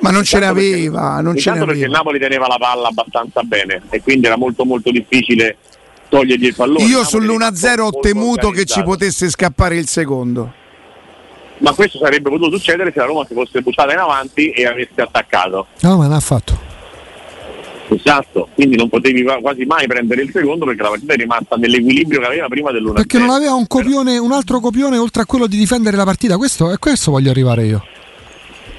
Ma 0.00 0.10
non 0.10 0.22
ce 0.22 0.38
ne 0.38 0.46
Intanto 0.46 0.60
perché- 0.62 0.76
aveva, 0.86 1.20
non 1.20 1.36
ce 1.36 1.48
intanto 1.48 1.66
perché 1.66 1.84
il. 1.86 1.90
Napoli 1.90 2.18
teneva 2.20 2.46
la 2.46 2.56
palla 2.58 2.86
abbastanza 2.88 3.42
bene 3.42 3.82
e 3.90 4.00
quindi 4.00 4.26
era 4.26 4.36
molto 4.36 4.64
molto 4.64 4.92
difficile 4.92 5.56
togliergli 6.08 6.46
il 6.46 6.54
pallone. 6.54 6.84
Io 6.84 7.00
Il 7.00 7.08
Napoli 7.10 7.26
sull'1-0 7.26 7.80
ho 7.80 7.98
temuto 7.98 8.50
che 8.50 8.64
ci 8.64 8.82
potesse 8.84 9.28
scappare 9.28 9.76
il 9.76 9.88
secondo. 9.88 10.52
Ma 11.58 11.72
questo 11.74 11.98
sarebbe 11.98 12.30
potuto 12.30 12.56
succedere 12.56 12.92
se 12.92 12.98
la 12.98 13.06
Roma 13.06 13.24
si 13.26 13.34
fosse 13.34 13.60
buttata 13.60 13.92
in 13.92 13.98
avanti 13.98 14.50
e 14.50 14.66
avesse 14.66 15.00
attaccato. 15.00 15.66
No, 15.80 15.96
ma 15.96 16.04
non 16.04 16.12
ha 16.12 16.20
fatto. 16.20 16.76
Esatto, 17.90 18.48
quindi 18.54 18.76
non 18.76 18.88
potevi 18.88 19.22
qua- 19.22 19.38
quasi 19.40 19.64
mai 19.64 19.86
prendere 19.86 20.22
il 20.22 20.30
secondo 20.30 20.66
perché 20.66 20.82
la 20.82 20.90
partita 20.90 21.14
è 21.14 21.16
rimasta 21.16 21.56
nell'equilibrio 21.56 22.20
che 22.20 22.26
aveva 22.26 22.46
prima 22.48 22.70
dell'1-0. 22.70 22.92
Perché 22.92 23.18
non 23.18 23.30
aveva 23.30 23.54
un 23.54 23.66
copione, 23.66 24.18
un 24.18 24.32
altro 24.32 24.60
copione 24.60 24.98
oltre 24.98 25.22
a 25.22 25.26
quello 25.26 25.46
di 25.46 25.56
difendere 25.56 25.96
la 25.96 26.04
partita. 26.04 26.36
Questo, 26.36 26.70
è 26.70 26.78
questo 26.78 27.10
voglio 27.10 27.30
arrivare 27.30 27.64
io. 27.64 27.84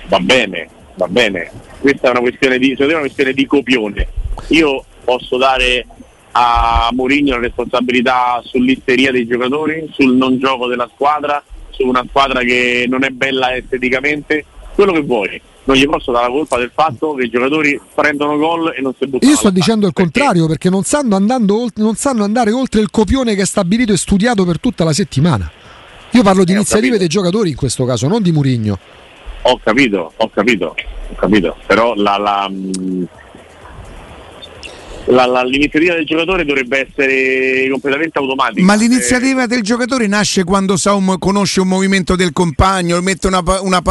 Va 0.08 0.20
bene, 0.20 0.70
va 0.96 1.08
bene. 1.08 1.52
Questa 1.80 2.08
è 2.08 2.12
una 2.12 2.20
questione 2.20 2.60
di, 2.60 2.76
una 2.78 3.00
questione 3.00 3.34
di 3.34 3.46
copione. 3.48 4.08
Io 4.50 4.86
posso 5.04 5.38
dare 5.38 5.86
a 6.32 6.90
Mourinho 6.92 7.36
la 7.36 7.42
responsabilità 7.42 8.42
sull'isteria 8.44 9.12
dei 9.12 9.26
giocatori, 9.26 9.90
sul 9.92 10.16
non 10.16 10.38
gioco 10.38 10.68
della 10.68 10.90
squadra, 10.94 11.44
su 11.80 11.88
una 11.88 12.06
squadra 12.10 12.42
che 12.42 12.86
non 12.90 13.04
è 13.04 13.10
bella 13.10 13.56
esteticamente, 13.56 14.46
quello 14.76 14.92
che 14.92 15.02
vuoi. 15.02 15.42
Non 15.64 15.78
gli 15.78 15.86
posso 15.88 16.12
dare 16.12 16.26
la 16.28 16.32
colpa 16.32 16.58
del 16.58 16.72
fatto 16.74 17.14
che 17.14 17.26
i 17.26 17.30
giocatori 17.30 17.80
prendono 17.94 18.38
gol 18.38 18.74
e 18.76 18.82
non 18.82 18.94
si 18.98 19.06
buttano. 19.08 19.32
Io 19.32 19.38
sto 19.38 19.50
dicendo 19.52 19.86
il 19.88 19.94
perché- 19.94 20.12
contrario 20.12 20.48
perché 20.48 20.70
non 20.70 20.84
sanno, 20.84 21.16
andando 21.16 21.68
non 21.76 21.96
sanno 21.96 22.24
andare 22.24 22.52
oltre 22.52 22.82
il 22.82 22.90
copione 22.90 23.36
che 23.36 23.44
è 23.44 23.46
stabilito 23.46 23.94
e 23.94 23.98
studiato 23.98 24.46
per 24.46 24.60
tutta 24.60 24.84
la 24.84 24.94
settimana. 24.94 25.50
Io 26.12 26.24
parlo 26.24 26.44
di 26.44 26.54
Eh, 26.54 26.56
iniziative 26.56 26.98
dei 26.98 27.08
giocatori 27.08 27.52
in 27.52 27.56
questo 27.56 27.86
caso, 27.86 28.08
non 28.08 28.24
di 28.24 28.32
Murigno. 28.32 28.80
Ho 29.44 29.60
capito, 29.64 30.12
ho 30.16 30.30
capito, 30.30 30.76
ho 31.10 31.16
capito, 31.16 31.56
però 31.68 31.94
la, 31.96 32.18
la, 32.18 32.50
mh, 32.50 33.08
la, 35.10 35.26
la, 35.26 35.44
l'iniziativa 35.44 35.96
del 35.96 36.06
giocatore 36.06 36.46
dovrebbe 36.46 36.88
essere 36.88 37.68
completamente 37.70 38.18
automatica. 38.20 38.64
Ma 38.64 38.76
l'iniziativa 38.76 39.44
eh. 39.44 39.48
del 39.48 39.62
giocatore 39.62 40.08
nasce 40.08 40.44
quando 40.44 40.78
sa 40.78 40.94
un, 40.94 41.18
conosce 41.18 41.62
un 41.62 41.68
movimento 41.68 42.16
del 42.16 42.32
compagno, 42.32 43.02
mette 43.02 43.28
una, 43.28 43.42
una, 43.62 43.82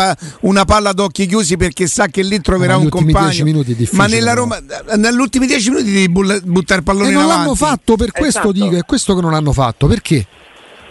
una, 0.41 0.65
palla 0.65 0.91
ad 0.91 0.99
occhi 1.01 1.27
chiusi 1.27 1.57
perché 1.57 1.87
sa 1.87 2.07
che 2.07 2.23
lì 2.23 2.41
troverà 2.41 2.77
un 2.77 2.89
compagno. 2.89 3.45
Ma 3.93 4.07
nella 4.07 4.35
Roma, 4.35 4.61
negli 4.97 5.19
ultimi 5.19 5.47
dieci 5.47 5.71
minuti 5.71 5.91
devi 5.91 6.09
buttare 6.09 6.81
il 6.81 6.85
pallone 6.85 7.09
e 7.09 7.13
non 7.13 7.27
l'hanno 7.27 7.55
fatto 7.55 7.97
per 7.97 8.13
questo 8.13 8.51
esatto. 8.51 8.53
dico, 8.53 8.77
è 8.77 8.83
questo 8.83 9.15
che 9.15 9.21
non 9.21 9.35
hanno 9.35 9.53
fatto. 9.53 9.87
Perché? 9.87 10.27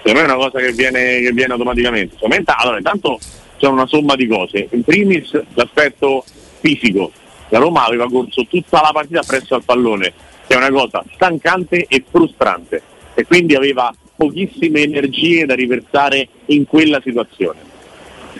Per 0.04 0.14
me 0.14 0.22
è 0.22 0.26
una 0.26 0.36
cosa 0.36 0.60
che 0.60 0.74
viene, 0.74 1.20
che 1.22 1.32
viene 1.32 1.54
automaticamente. 1.54 2.16
Allora, 2.58 2.78
intanto 2.78 3.20
c'è 3.58 3.68
una 3.68 3.88
somma 3.88 4.16
di 4.16 4.28
cose. 4.28 4.68
In 4.72 4.84
primis 4.84 5.32
l'aspetto 5.54 6.24
fisico 6.60 7.12
la 7.50 7.60
Roma 7.60 7.86
aveva 7.86 8.08
corso 8.10 8.46
tutta 8.50 8.82
la 8.82 8.92
partita 8.92 9.22
presso 9.26 9.56
al 9.56 9.64
pallone, 9.64 10.14
che 10.46 10.54
è 10.54 10.58
una 10.58 10.72
cosa 10.72 11.04
stancante 11.14 11.86
e 11.88 12.04
frustrante 12.10 12.82
e 13.14 13.26
quindi 13.26 13.56
aveva 13.56 13.94
pochissime 14.16 14.82
energie 14.82 15.46
da 15.46 15.56
riversare 15.56 16.28
in 16.48 16.66
quella 16.66 17.00
situazione. 17.04 17.60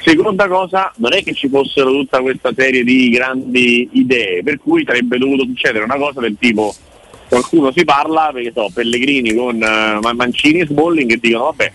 Seconda 0.04 0.48
cosa, 0.48 0.92
non 0.98 1.14
è 1.14 1.24
che 1.24 1.34
ci 1.34 1.50
fossero 1.50 1.92
tutta 1.92 2.22
questa 2.22 2.52
serie 2.56 2.84
di 2.84 3.10
grandi 3.10 3.90
idee, 3.94 4.44
per 4.44 4.60
cui 4.60 4.84
sarebbe 4.86 5.18
dovuto 5.18 5.44
succedere 5.44 5.84
una 5.84 5.98
cosa 5.98 6.22
del 6.22 6.38
tipo 6.40 6.74
qualcuno 7.28 7.72
si 7.72 7.84
parla, 7.84 8.30
perché 8.32 8.52
so, 8.54 8.70
Pellegrini 8.74 9.34
con 9.34 9.56
uh, 9.56 10.16
Mancini 10.16 10.60
e 10.60 10.68
Smalling 10.68 11.12
e 11.12 11.18
dicono 11.18 11.46
vabbè, 11.46 11.72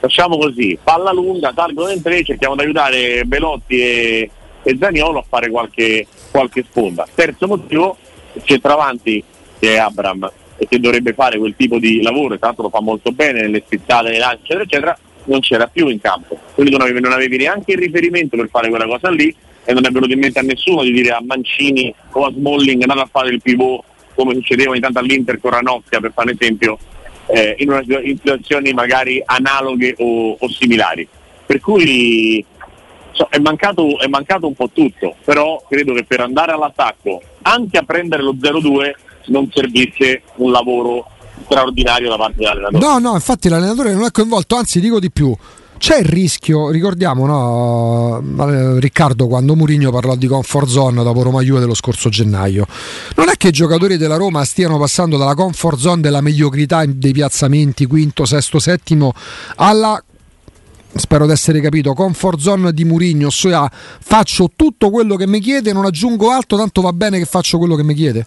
facciamo 0.00 0.38
così, 0.38 0.78
palla 0.82 1.12
lunga, 1.12 1.52
salgono 1.54 1.90
in 1.90 2.02
tre, 2.02 2.24
cerchiamo 2.24 2.54
di 2.54 2.62
aiutare 2.62 3.24
Belotti 3.24 3.80
e, 3.80 4.30
e 4.64 4.76
Zaniolo 4.80 5.20
a 5.20 5.24
fare 5.28 5.50
qualche, 5.50 6.06
qualche 6.30 6.64
sponda. 6.68 7.06
Terzo 7.14 7.46
motivo, 7.46 7.96
centravanti 8.42 9.22
che 9.60 9.74
è 9.74 9.76
Abram 9.76 10.30
e 10.56 10.66
che 10.66 10.80
dovrebbe 10.80 11.12
fare 11.12 11.38
quel 11.38 11.54
tipo 11.56 11.78
di 11.78 12.02
lavoro, 12.02 12.36
tra 12.36 12.48
l'altro 12.48 12.64
lo 12.64 12.70
fa 12.70 12.80
molto 12.80 13.12
bene 13.12 13.42
nelle 13.42 13.62
spizzate, 13.64 14.08
nelle 14.08 14.18
lance, 14.18 14.40
eccetera, 14.42 14.62
eccetera, 14.64 14.98
non 15.24 15.40
c'era 15.40 15.66
più 15.66 15.88
in 15.88 16.00
campo. 16.00 16.38
Quindi 16.54 16.72
non 16.72 16.80
avevi, 16.80 17.00
non 17.00 17.12
avevi 17.12 17.36
neanche 17.36 17.72
il 17.72 17.78
riferimento 17.78 18.36
per 18.36 18.48
fare 18.48 18.68
quella 18.68 18.86
cosa 18.86 19.10
lì 19.10 19.34
e 19.64 19.72
non 19.72 19.84
è 19.86 19.90
venuto 19.90 20.12
in 20.12 20.18
mente 20.18 20.38
a 20.38 20.42
nessuno 20.42 20.82
di 20.82 20.92
dire 20.92 21.10
a 21.10 21.22
Mancini 21.24 21.94
o 22.12 22.26
a 22.26 22.32
Smalling 22.32 22.82
andate 22.82 23.00
a 23.00 23.08
fare 23.10 23.30
il 23.30 23.40
pivot 23.40 23.82
come 24.14 24.34
succedeva 24.34 24.70
ogni 24.70 24.80
tanto 24.80 24.98
all'Inter 24.98 25.40
con 25.40 25.50
Ranocchia 25.50 26.00
per 26.00 26.12
fare 26.12 26.30
un 26.30 26.36
esempio 26.38 26.78
eh, 27.26 27.56
in, 27.58 27.70
una, 27.70 27.82
in, 27.86 28.16
situazioni 28.16 28.72
magari 28.72 29.22
analoghe 29.24 29.94
o, 29.98 30.36
o 30.38 30.48
similari. 30.48 31.06
Per 31.46 31.60
cui 31.60 32.44
so, 33.14 33.28
è, 33.30 33.38
mancato, 33.38 33.98
è, 33.98 34.06
mancato, 34.08 34.46
un 34.46 34.54
po' 34.54 34.68
tutto, 34.72 35.14
però 35.24 35.64
credo 35.68 35.94
che 35.94 36.04
per 36.04 36.20
andare 36.20 36.52
all'attacco, 36.52 37.22
anche 37.42 37.78
a 37.78 37.82
prendere 37.82 38.22
lo 38.22 38.34
0-2, 38.34 38.92
non 39.26 39.50
servisse 39.52 40.22
un 40.36 40.50
lavoro 40.50 41.06
straordinario 41.44 42.10
da 42.10 42.16
parte 42.16 42.36
dell'allenatore. 42.38 42.84
No, 42.84 42.98
no, 42.98 43.14
infatti 43.14 43.48
l'allenatore 43.48 43.94
non 43.94 44.04
è 44.04 44.10
coinvolto, 44.10 44.56
anzi 44.56 44.80
dico 44.80 44.98
di 45.00 45.10
più. 45.10 45.34
C'è 45.76 45.98
il 45.98 46.06
rischio, 46.06 46.70
ricordiamo 46.70 47.26
no, 47.26 48.78
Riccardo 48.78 49.26
quando 49.26 49.54
Mourinho 49.54 49.90
parlò 49.90 50.14
di 50.14 50.26
comfort 50.26 50.66
zone 50.66 51.02
dopo 51.02 51.22
Roma 51.22 51.42
Juve 51.42 51.60
dello 51.60 51.74
scorso 51.74 52.08
gennaio. 52.08 52.66
Non 53.16 53.28
è 53.28 53.36
che 53.36 53.48
i 53.48 53.52
giocatori 53.52 53.96
della 53.96 54.16
Roma 54.16 54.44
stiano 54.44 54.78
passando 54.78 55.18
dalla 55.18 55.34
comfort 55.34 55.78
zone 55.78 56.00
della 56.00 56.20
mediocrità 56.20 56.84
dei 56.86 57.12
piazzamenti, 57.12 57.86
quinto, 57.86 58.24
sesto, 58.24 58.60
settimo, 58.60 59.12
alla 59.56 60.02
spero 60.96 61.26
di 61.26 61.32
essere 61.32 61.60
capito, 61.60 61.92
comfort 61.92 62.38
zone 62.38 62.72
di 62.72 62.84
Murigno, 62.84 63.28
ossia 63.28 63.68
faccio 63.70 64.50
tutto 64.54 64.90
quello 64.90 65.16
che 65.16 65.26
mi 65.26 65.40
chiede, 65.40 65.72
non 65.72 65.84
aggiungo 65.84 66.30
altro, 66.30 66.56
tanto 66.56 66.80
va 66.80 66.92
bene 66.92 67.18
che 67.18 67.24
faccio 67.24 67.58
quello 67.58 67.74
che 67.76 67.82
mi 67.82 67.94
chiede? 67.94 68.26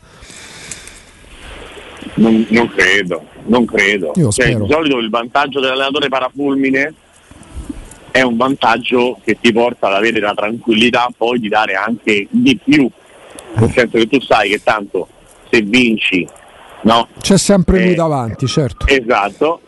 Non, 2.15 2.45
non 2.49 2.67
credo, 2.69 3.23
non 3.45 3.65
credo. 3.65 4.13
Cioè, 4.13 4.55
di 4.55 4.67
solito 4.69 4.97
il 4.97 5.09
vantaggio 5.09 5.59
dell'allenatore 5.59 6.07
parafulmine 6.09 6.93
è 8.11 8.21
un 8.21 8.37
vantaggio 8.37 9.19
che 9.23 9.37
ti 9.39 9.51
porta 9.51 9.87
ad 9.87 9.93
avere 9.93 10.19
la 10.19 10.33
tranquillità 10.33 11.09
poi 11.15 11.39
di 11.39 11.49
dare 11.49 11.73
anche 11.73 12.27
di 12.29 12.57
più, 12.63 12.89
nel 13.53 13.71
senso 13.71 13.97
che 13.97 14.07
tu 14.07 14.19
sai 14.21 14.49
che 14.49 14.63
tanto 14.63 15.07
se 15.49 15.61
vinci 15.61 16.27
no? 16.81 17.07
c'è 17.19 17.37
sempre 17.37 17.81
lui 17.81 17.91
eh, 17.91 17.95
davanti, 17.95 18.47
certo. 18.47 18.87
Esatto, 18.87 19.61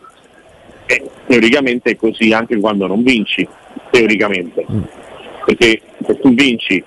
e 0.90 1.08
teoricamente 1.24 1.90
è 1.90 1.96
così 1.96 2.32
anche 2.32 2.58
quando 2.58 2.88
non 2.88 3.04
vinci, 3.04 3.46
teoricamente. 3.90 4.66
Mm. 4.70 4.82
Perché 5.44 5.80
se 6.04 6.18
tu 6.18 6.34
vinci 6.34 6.82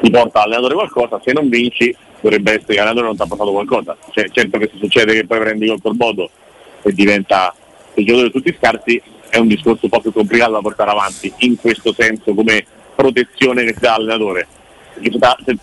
ti 0.00 0.10
porta 0.10 0.42
all'allenatore 0.42 0.74
qualcosa, 0.74 1.20
se 1.24 1.32
non 1.32 1.48
vinci 1.48 1.94
dovrebbe 2.20 2.52
essere 2.52 2.74
che 2.74 2.74
l'allenatore 2.74 3.06
non 3.06 3.16
ti 3.16 3.22
ha 3.22 3.26
portato 3.26 3.50
qualcosa. 3.50 3.96
Cioè, 4.12 4.28
certo 4.30 4.58
che 4.58 4.70
se 4.72 4.78
succede 4.78 5.12
che 5.12 5.26
poi 5.26 5.40
prendi 5.40 5.66
col 5.66 5.82
colbodo 5.82 6.30
e 6.82 6.92
diventa 6.92 7.52
il 7.94 8.04
giocatore 8.04 8.30
tutti 8.30 8.56
scarsi, 8.56 9.02
è 9.28 9.38
un 9.38 9.48
discorso 9.48 9.80
un 9.86 9.90
po' 9.90 10.00
più 10.00 10.12
complicato 10.12 10.52
da 10.52 10.60
portare 10.60 10.90
avanti, 10.92 11.32
in 11.38 11.56
questo 11.56 11.92
senso 11.92 12.32
come 12.32 12.64
protezione 12.94 13.64
che 13.64 13.72
ti 13.72 13.80
dà 13.80 13.96
l'allenatore. 13.96 14.46
Perché 14.94 15.10
se, 15.10 15.18
se, 15.44 15.56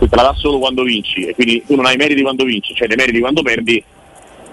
se 0.00 0.08
te 0.08 0.16
la 0.16 0.22
dà 0.22 0.34
solo 0.34 0.58
quando 0.58 0.82
vinci 0.82 1.22
e 1.22 1.34
quindi 1.34 1.62
tu 1.66 1.76
non 1.76 1.86
hai 1.86 1.96
meriti 1.96 2.20
quando 2.20 2.44
vinci, 2.44 2.74
cioè 2.74 2.86
dei 2.88 2.96
meriti 2.96 3.20
quando 3.20 3.40
perdi, 3.40 3.82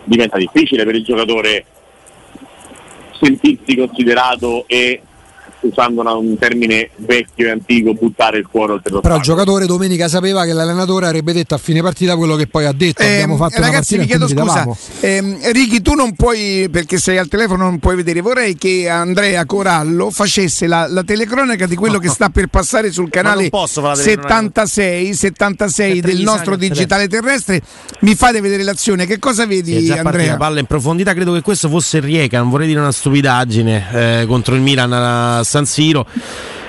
diventa 0.05 0.37
difficile 0.37 0.85
per 0.85 0.95
il 0.95 1.03
giocatore 1.03 1.65
sentirsi 3.19 3.75
considerato 3.75 4.65
e 4.67 5.01
usando 5.67 6.01
un 6.17 6.37
termine 6.37 6.89
vecchio 6.97 7.47
e 7.47 7.51
antico, 7.51 7.93
buttare 7.93 8.37
il 8.37 8.47
cuore 8.47 8.73
oltre 8.73 8.93
lo 8.93 9.01
Però 9.01 9.15
il 9.15 9.21
giocatore 9.21 9.65
domenica 9.65 10.07
sapeva 10.07 10.45
che 10.45 10.53
l'allenatore 10.53 11.07
avrebbe 11.07 11.33
detto 11.33 11.55
a 11.55 11.57
fine 11.57 11.81
partita 11.81 12.15
quello 12.15 12.35
che 12.35 12.47
poi 12.47 12.65
ha 12.65 12.71
detto. 12.71 13.01
Eh, 13.01 13.13
Abbiamo 13.13 13.37
fatto 13.37 13.61
ragazzi, 13.61 13.97
vi 13.97 14.05
chiedo 14.05 14.27
scusa. 14.27 14.67
Eh, 14.99 15.51
Ricky, 15.51 15.81
tu 15.81 15.93
non 15.93 16.13
puoi, 16.13 16.67
perché 16.71 16.97
sei 16.97 17.17
al 17.17 17.27
telefono, 17.27 17.63
non 17.63 17.79
puoi 17.79 17.95
vedere. 17.95 18.21
Vorrei 18.21 18.55
che 18.55 18.87
Andrea 18.89 19.45
Corallo 19.45 20.09
facesse 20.11 20.67
la, 20.67 20.87
la 20.87 21.03
telecronaca 21.03 21.65
di 21.65 21.75
quello 21.75 21.99
che 21.99 22.09
sta 22.09 22.29
per 22.29 22.47
passare 22.47 22.91
sul 22.91 23.09
canale 23.09 23.49
76, 23.51 25.13
76 25.13 26.01
del 26.01 26.21
nostro 26.21 26.55
digitale 26.55 27.07
terrestre. 27.07 27.61
Mi 28.01 28.15
fate 28.15 28.41
vedere 28.41 28.63
l'azione. 28.63 29.05
Che 29.05 29.19
cosa 29.19 29.45
vedi, 29.45 29.91
Andrea? 29.91 30.37
palla 30.37 30.59
in 30.59 30.65
profondità, 30.65 31.13
credo 31.13 31.33
che 31.33 31.41
questo 31.41 31.69
fosse 31.69 31.99
Rieca. 31.99 32.39
Non 32.39 32.49
vorrei 32.49 32.67
dire 32.67 32.79
una 32.79 32.91
stupidaggine 32.91 34.21
eh, 34.21 34.25
contro 34.27 34.55
il 34.55 34.61
Milan 34.61 35.43
San 35.55 35.65
Siro 35.65 36.05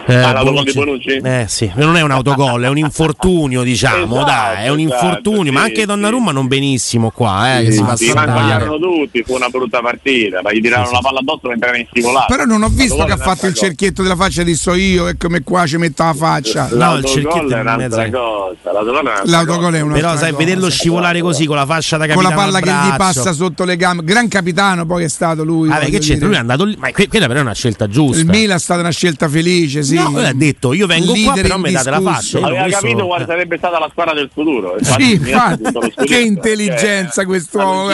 eh, 0.07 0.15
ah, 0.15 0.43
Bonucci. 0.43 0.73
Bonucci? 0.73 1.17
Eh, 1.17 1.47
sì. 1.49 1.71
non 1.75 1.97
è 1.97 2.03
un 2.03 2.11
autogol, 2.11 2.63
è 2.63 2.69
un 2.69 2.79
infortunio, 2.79 3.63
diciamo, 3.63 4.17
esatto, 4.17 4.25
dai, 4.25 4.65
è 4.65 4.69
un 4.69 4.79
esatto, 4.79 5.05
infortunio, 5.05 5.45
sì, 5.45 5.51
ma 5.51 5.63
anche 5.63 5.87
Donnarumma 5.87 6.29
sì. 6.29 6.35
non 6.35 6.47
benissimo 6.47 7.11
qua, 7.11 7.59
eh, 7.59 7.61
sì, 7.61 7.65
che 7.67 7.73
si 7.73 7.83
fa 7.83 7.97
sì, 7.97 8.07
sbagliarono 8.11 8.79
tutti, 8.79 9.23
fu 9.25 9.35
una 9.35 9.49
brutta 9.49 9.81
partita, 9.81 10.41
ma 10.43 10.53
gli 10.53 10.61
tirarono 10.61 10.91
la 10.93 11.01
palla 11.01 11.19
addosso 11.19 11.49
mentre 11.49 11.69
era 11.69 11.79
in 11.79 11.87
scivolata. 11.91 12.27
Però 12.27 12.45
non 12.45 12.63
ho 12.63 12.69
visto 12.69 13.05
che 13.05 13.13
ha 13.13 13.17
fatto 13.17 13.47
il 13.47 13.53
cosa. 13.53 13.67
cerchietto 13.67 14.03
della 14.03 14.17
faccia 14.17 14.43
di 14.43 14.55
so 14.55 14.75
io 14.75 15.09
e 15.09 15.17
come 15.17 15.43
qua 15.43 15.67
ci 15.67 15.77
metto 15.77 16.05
la 16.05 16.15
faccia. 16.15 16.69
No, 16.71 16.97
il 16.97 17.05
cerchietto 17.05 17.55
è 17.55 17.61
un'altra 17.61 18.11
cosa, 18.11 19.23
l'autogol 19.25 19.75
è 19.75 19.81
una 19.81 19.95
Però 19.95 20.17
sai, 20.17 20.33
vederlo 20.33 20.71
scivolare 20.71 21.21
così 21.21 21.47
con 21.47 21.57
la 21.57 21.67
fascia 21.67 21.97
da 21.97 22.07
capitano 22.07 22.35
con 22.35 22.37
la 22.37 22.45
palla 22.45 22.61
che 22.61 22.71
gli 22.71 22.97
passa 22.97 23.33
sotto 23.33 23.65
le 23.65 23.77
gambe, 23.77 24.05
gran 24.05 24.29
capitano 24.29 24.87
poi 24.87 25.05
è 25.05 25.09
stato 25.09 25.45
lui. 25.45 25.69
Vabbè, 25.69 25.91
che 25.91 25.99
c'entra? 25.99 26.27
Lui 26.27 26.37
è 26.37 26.39
andato 26.39 26.65
lì, 26.65 26.77
ma 26.79 26.91
quella 26.93 27.27
però 27.27 27.41
è 27.41 27.43
una 27.43 27.55
scelta 27.55 27.89
giusta. 27.89 28.21
Il 28.21 28.27
Milan 28.27 28.57
è 28.57 28.61
stata 28.61 28.81
una 28.81 28.91
scelta 28.91 29.29
felice, 29.29 29.83
sì. 29.83 29.96
No, 29.97 30.19
ha 30.19 30.33
detto 30.33 30.73
io 30.73 30.87
vengo 30.87 31.12
qua 31.12 31.35
però 31.35 31.59
mi 31.59 31.73
date 31.73 31.91
la 31.91 32.00
faccia. 32.00 32.38
Aveva 32.38 32.62
questo... 32.62 32.81
capito 32.81 33.07
quale 33.07 33.25
sarebbe 33.26 33.57
stata 33.57 33.79
la 33.79 33.88
squadra 33.91 34.15
del 34.15 34.31
futuro. 34.33 34.76
Sì, 34.81 35.12
infatti, 35.12 35.65
che 36.05 36.19
intelligenza 36.19 37.12
cioè, 37.12 37.25
quest'uomo. 37.26 37.91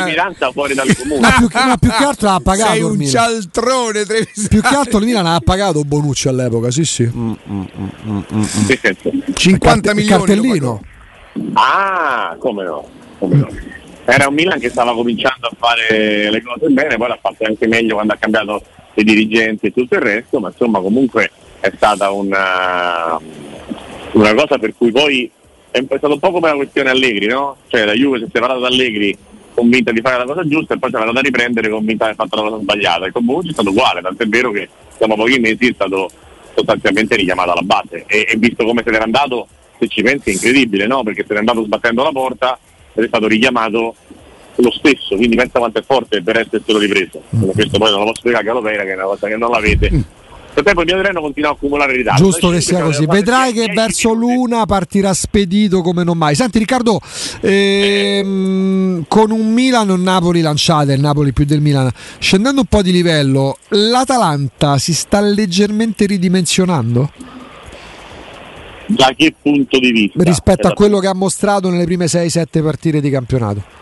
fuori 0.53 0.75
dal 0.75 0.97
comune. 0.97 1.21
Ma 1.21 1.35
più, 1.37 1.49
ma 1.53 1.77
più 1.77 1.91
che 1.91 2.05
altro 2.05 2.29
ha 2.31 2.41
pagato. 2.41 2.73
Sei 2.73 2.83
un 2.83 3.07
cialtrone. 3.07 4.05
Più 4.49 4.61
che 4.61 4.75
altro 4.75 4.99
il 4.99 5.07
Milan 5.07 5.27
ha 5.27 5.41
pagato 5.41 5.83
Bonucci 5.83 6.29
all'epoca, 6.29 6.71
sì 6.71 6.85
sì. 6.85 7.05
Mm, 7.05 7.33
mm, 7.51 7.65
mm, 8.09 8.43
50 9.35 9.95
milioni. 9.95 10.25
Cartellino. 10.25 10.83
Ah, 11.55 12.37
come 12.39 12.65
no. 12.65 12.87
Come 13.19 13.37
no. 13.37 13.49
Era 14.05 14.29
un 14.29 14.35
Milan 14.35 14.59
che 14.59 14.69
stava 14.69 14.95
cominciando 14.95 15.47
a 15.47 15.53
fare 15.57 16.31
le 16.31 16.43
cose 16.43 16.69
bene, 16.69 16.97
poi 16.97 17.09
l'ha 17.09 17.19
fatto 17.21 17.45
anche 17.45 17.67
meglio 17.69 17.95
quando 17.95 18.13
ha 18.13 18.17
cambiato 18.17 18.63
i 18.95 19.05
dirigenti 19.05 19.67
e 19.67 19.73
tutto 19.73 19.95
il 19.95 20.01
resto, 20.01 20.41
ma 20.41 20.49
insomma 20.49 20.81
comunque 20.81 21.31
è 21.63 21.73
stata 21.77 22.11
una, 22.11 23.19
una 24.13 24.35
cosa 24.35 24.59
per 24.59 24.75
cui 24.77 24.91
poi 24.91 25.31
è 25.71 25.81
stato 25.87 26.13
un 26.13 26.19
po' 26.19 26.33
come 26.33 26.49
la 26.49 26.57
questione 26.57 26.91
Allegri, 26.91 27.27
no? 27.27 27.57
Cioè 27.69 27.85
la 27.85 27.93
Juve 27.93 28.19
si 28.19 28.25
è 28.25 28.29
separata 28.33 28.59
da 28.59 28.67
Allegri 28.67 29.17
convinta 29.55 29.93
di 29.93 30.01
fare 30.01 30.19
la 30.19 30.25
cosa 30.25 30.47
giusta 30.47 30.75
e 30.75 30.79
poi 30.79 30.91
si 30.91 30.97
è 30.97 30.99
andata 30.99 31.21
a 31.21 31.23
riprendere 31.23 31.69
convinta 31.69 32.07
di 32.07 32.11
aver 32.11 32.27
fatto 32.27 32.43
la 32.43 32.49
cosa 32.51 32.63
sbagliata. 32.63 33.07
E 33.07 33.13
con 33.13 33.25
Bonucci 33.25 33.51
è 33.51 33.53
stato 33.53 33.71
uguale, 33.71 34.01
tant'è 34.01 34.27
vero 34.27 34.51
che 34.51 34.69
dopo 34.99 35.15
pochi 35.15 35.39
mesi 35.39 35.69
è 35.69 35.73
stato 35.73 36.11
sostanzialmente 36.55 37.15
richiamato 37.15 37.53
alla 37.53 37.63
base. 37.63 38.05
E, 38.09 38.27
e 38.29 38.37
visto 38.39 38.65
come 38.65 38.83
se 38.85 38.91
n'era 38.91 39.05
andato, 39.05 39.47
se 39.79 39.87
ci 39.87 40.03
pensi 40.03 40.31
è 40.31 40.33
incredibile, 40.33 40.87
no? 40.89 41.05
Perché 41.05 41.25
se 41.27 41.33
n'è 41.33 41.39
andato 41.39 41.63
sbattendo 41.63 42.03
la 42.03 42.11
porta 42.11 42.59
ed 42.93 43.05
è 43.05 43.07
stato 43.07 43.29
richiamato 43.29 43.95
lo 44.57 44.71
stesso, 44.73 45.15
quindi 45.15 45.37
pensa 45.37 45.61
quanto 45.61 45.79
è 45.79 45.83
forte 45.83 46.23
per 46.23 46.41
esserselo 46.41 46.79
ripreso. 46.79 47.23
Mm. 47.37 47.51
Questo 47.51 47.79
poi 47.79 47.91
non 47.91 48.01
lo 48.01 48.07
posso 48.07 48.21
spiegare 48.21 48.43
a 48.43 48.47
Galopera 48.47 48.83
che 48.83 48.91
è 48.91 48.95
una 48.95 49.05
cosa 49.05 49.29
che 49.29 49.37
non 49.37 49.51
l'avete. 49.51 50.21
Nel 50.55 50.65
tempo 50.65 50.83
il 50.83 50.87
mio 50.93 51.03
treno 51.03 51.21
continua 51.23 51.49
a 51.51 51.53
accumulare 51.53 51.97
ritardo. 51.97 52.23
Giusto 52.23 52.51
che 52.51 52.61
sia 52.61 52.83
così. 52.83 53.07
Vedrai 53.07 53.53
che 53.55 53.61
10 53.65 53.75
verso 53.75 54.13
l'una 54.13 54.67
partirà 54.67 55.15
spedito 55.15 55.81
come 55.81 56.05
non 56.05 56.19
mai. 56.19 56.35
Senti 56.35 56.59
Riccardo, 56.59 57.01
ehm, 57.41 59.05
con 59.09 59.31
un 59.31 59.53
Milan 59.53 59.89
o 59.91 59.95
un 59.95 60.03
Napoli 60.03 60.41
lanciate, 60.43 60.93
il 60.93 61.01
Napoli 61.01 61.33
più 61.33 61.45
del 61.47 61.61
Milan, 61.61 61.91
scendendo 62.19 62.61
un 62.61 62.67
po' 62.67 62.83
di 62.83 62.93
livello, 62.93 63.57
l'Atalanta 63.69 64.77
si 64.79 64.93
sta 64.93 65.21
leggermente 65.21 66.05
ridimensionando 66.07 67.11
Da 68.89 69.13
che 69.17 69.35
punto 69.41 69.79
di 69.79 69.91
vista? 69.91 70.23
rispetto 70.23 70.67
a 70.67 70.71
Esatto. 70.71 70.75
quello 70.75 70.99
che 70.99 71.07
ha 71.07 71.15
mostrato 71.15 71.71
nelle 71.71 71.85
prime 71.85 72.07
6-7 72.07 72.63
partite 72.63 73.01
di 73.01 73.09
campionato. 73.09 73.81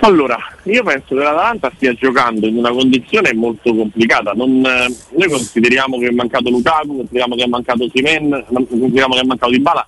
Allora, 0.00 0.38
io 0.64 0.82
penso 0.84 1.14
che 1.16 1.22
l'Atalanta 1.22 1.72
stia 1.74 1.92
giocando 1.94 2.46
in 2.46 2.56
una 2.56 2.70
condizione 2.70 3.34
molto 3.34 3.74
complicata. 3.74 4.32
Non, 4.32 4.64
eh, 4.64 4.94
noi 5.16 5.28
consideriamo 5.28 5.98
che 5.98 6.06
è 6.06 6.10
mancato 6.10 6.50
Lukaku, 6.50 6.96
consideriamo 6.96 7.34
che 7.34 7.42
è 7.42 7.46
mancato 7.46 7.88
Simen, 7.92 8.44
consideriamo 8.48 9.14
che 9.14 9.20
è 9.20 9.24
mancato 9.24 9.52
Dybala, 9.52 9.86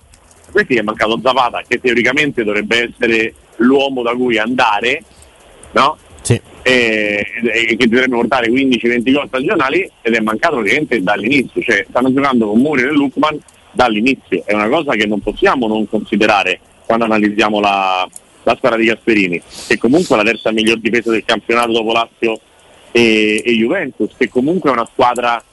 questi 0.51 0.75
è 0.75 0.81
mancato 0.81 1.19
Zapata, 1.23 1.63
che 1.65 1.79
teoricamente 1.79 2.43
dovrebbe 2.43 2.89
essere 2.89 3.33
l'uomo 3.57 4.01
da 4.01 4.13
cui 4.13 4.37
andare, 4.37 5.03
no? 5.71 5.97
Sì. 6.21 6.39
E, 6.61 7.25
e 7.41 7.75
che 7.77 7.87
dovrebbe 7.87 8.15
portare 8.15 8.49
15-20 8.49 9.13
gol 9.13 9.27
stagionali 9.27 9.89
ed 10.01 10.13
è 10.13 10.19
mancato 10.19 10.57
praticamente 10.57 11.01
dall'inizio, 11.01 11.61
cioè 11.61 11.85
stanno 11.89 12.13
giocando 12.13 12.47
con 12.47 12.59
Muri 12.59 12.83
e 12.83 12.91
Lukman 12.91 13.39
dall'inizio, 13.71 14.43
è 14.45 14.53
una 14.53 14.67
cosa 14.67 14.91
che 14.91 15.07
non 15.07 15.21
possiamo 15.21 15.67
non 15.67 15.87
considerare 15.87 16.59
quando 16.85 17.05
analizziamo 17.05 17.61
la, 17.61 18.07
la 18.43 18.55
squadra 18.55 18.77
di 18.77 18.85
Gasperini, 18.85 19.41
che 19.67 19.77
comunque 19.77 20.15
è 20.15 20.17
la 20.17 20.29
terza 20.29 20.51
miglior 20.51 20.79
difesa 20.79 21.11
del 21.11 21.23
campionato 21.25 21.71
dopo 21.71 21.91
Lazio 21.91 22.39
e, 22.91 23.41
e 23.45 23.51
Juventus, 23.53 24.11
che 24.17 24.29
comunque 24.29 24.69
è 24.69 24.73
una 24.73 24.87
squadra 24.91 25.43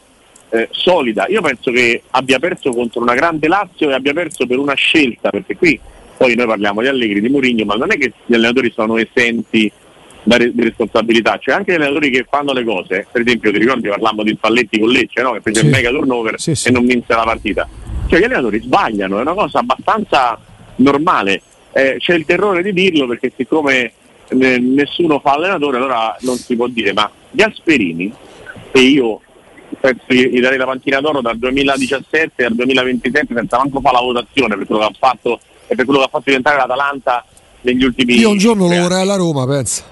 eh, 0.51 0.69
solida. 0.71 1.27
Io 1.29 1.43
penso 1.43 1.71
che 1.71 2.03
abbia 2.11 2.39
perso 2.39 2.71
contro 2.71 3.01
una 3.03 3.15
grande 3.15 3.49
Lazio 3.49 3.91
e 3.91 3.95
abbia 3.95 4.13
perso 4.15 4.47
per 4.47 4.59
una 4.59 4.75
scelta, 4.75 5.31
perché 5.31 5.57
qui 5.57 5.79
poi 6.17 6.35
noi 6.35 6.47
parliamo 6.47 6.81
di 6.81 6.89
Allegri, 6.89 7.21
di 7.21 7.29
Mourinho, 7.29 7.65
ma 7.65 7.75
non 7.75 7.93
è 7.93 7.97
che 7.99 8.13
gli 8.27 8.35
allenatori 8.35 8.73
sono 8.75 8.97
esenti 8.97 9.71
da 10.25 10.37
re- 10.37 10.53
di 10.53 10.63
responsabilità, 10.63 11.39
c'è 11.39 11.53
anche 11.53 11.73
gli 11.73 11.77
allenatori 11.77 12.11
che 12.11 12.27
fanno 12.29 12.53
le 12.53 12.65
cose, 12.65 13.07
per 13.11 13.21
esempio 13.23 13.53
ti 13.53 13.59
ricordi 13.59 13.89
parlammo 13.89 14.23
di 14.25 14.35
Spalletti 14.37 14.79
con 14.81 14.89
Lecce, 14.91 15.23
no? 15.23 15.33
che 15.33 15.41
fece 15.43 15.61
Sì. 15.61 15.67
il 15.67 15.71
mega 15.73 15.91
turnover 15.91 16.41
Sì, 16.41 16.55
sì. 16.55 16.69
e 16.69 16.71
non 16.73 16.85
vinse 16.87 17.15
la 17.15 17.23
partita. 17.23 17.69
Cioè 18.09 18.19
gli 18.19 18.25
allenatori 18.25 18.61
sbagliano, 18.61 19.19
è 19.19 19.21
una 19.21 19.35
cosa 19.35 19.61
abbastanza 19.61 20.39
normale. 20.77 21.43
Eh, 21.73 21.97
c'è 21.99 22.15
il 22.15 22.25
terrore 22.25 22.63
di 22.63 22.73
dirlo 22.73 23.07
perché 23.07 23.33
siccome 23.37 23.93
eh, 24.29 24.59
nessuno 24.59 25.21
fa 25.21 25.33
allenatore 25.33 25.77
allora 25.77 26.17
non 26.21 26.37
si 26.37 26.57
può 26.57 26.67
dire, 26.67 26.93
ma 26.93 27.11
Gasperini, 27.31 28.13
e 28.73 28.81
io 28.81 29.21
penso 29.81 30.05
gli 30.09 30.41
darei 30.41 30.59
la 30.59 30.65
panchina 30.65 31.01
d'oro 31.01 31.21
dal 31.21 31.37
2017 31.39 32.45
al 32.45 32.55
2027 32.55 33.35
senza 33.35 33.59
manco 33.59 33.81
fare 33.81 33.95
la 33.97 34.03
votazione 34.03 34.57
per 34.57 34.67
quello 34.67 34.81
che 34.81 34.87
ha 34.87 34.97
fatto 34.99 35.41
e 35.67 35.75
per 35.75 35.85
quello 35.85 36.01
che 36.01 36.07
ha 36.07 36.09
fatto 36.11 36.25
diventare 36.27 36.57
l'Atalanta 36.57 37.25
negli 37.61 37.85
ultimi 37.85 38.15
Io 38.19 38.31
un 38.31 38.39
giorno 38.39 38.65
lo 38.67 38.71
anni. 38.73 38.81
vorrei 38.81 39.01
alla 39.03 39.17
Roma, 39.17 39.47
pensa. 39.47 39.85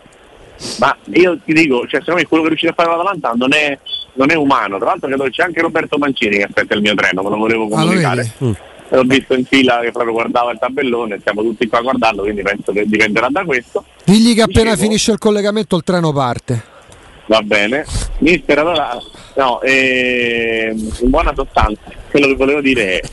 Ma 0.79 0.97
io 1.13 1.39
ti 1.45 1.53
dico, 1.53 1.81
cioè, 1.87 2.01
secondo 2.01 2.21
me 2.21 2.27
quello 2.27 2.43
che 2.45 2.49
riuscite 2.49 2.73
a 2.73 2.75
fare 2.75 2.89
l'Atalanta 2.89 3.33
non 3.37 3.53
è, 3.53 3.79
non 4.15 4.31
è 4.31 4.35
umano. 4.35 4.79
Tra 4.79 4.87
l'altro 4.87 5.09
credo 5.09 5.25
che 5.25 5.31
c'è 5.31 5.43
anche 5.43 5.61
Roberto 5.61 5.99
Mancini 5.99 6.39
che 6.39 6.45
aspetta 6.45 6.75
il 6.75 6.81
mio 6.81 6.95
treno, 6.95 7.23
me 7.23 7.29
lo 7.29 7.37
volevo 7.37 7.65
Ah, 7.67 7.69
comunicare. 7.83 8.33
vedi? 8.39 8.57
L'ho 8.89 9.03
visto 9.03 9.35
in 9.35 9.45
fila 9.45 9.81
che 9.81 9.91
proprio 9.91 10.13
guardava 10.13 10.53
il 10.53 10.59
tabellone, 10.59 11.19
siamo 11.23 11.43
tutti 11.43 11.67
qua 11.67 11.79
a 11.79 11.83
guardarlo, 11.83 12.23
quindi 12.23 12.43
penso 12.43 12.73
che 12.73 12.85
dipenderà 12.87 13.29
da 13.29 13.45
questo. 13.45 13.85
Digli 14.05 14.35
che 14.35 14.43
appena 14.43 14.71
Dicevo- 14.71 14.83
finisce 14.83 15.13
il 15.13 15.19
collegamento 15.19 15.77
il 15.77 15.83
treno 15.83 16.13
parte. 16.13 16.63
Va 17.27 17.43
bene. 17.43 17.85
Mister, 18.19 18.59
allora, 18.61 18.97
no, 19.35 19.61
ehm, 19.63 20.79
in 21.01 21.11
buona 21.11 21.33
sostanza, 21.35 21.81
quello 22.11 22.29
che 22.29 22.35
volevo 22.37 22.61
dire 22.61 23.01
è, 23.01 23.09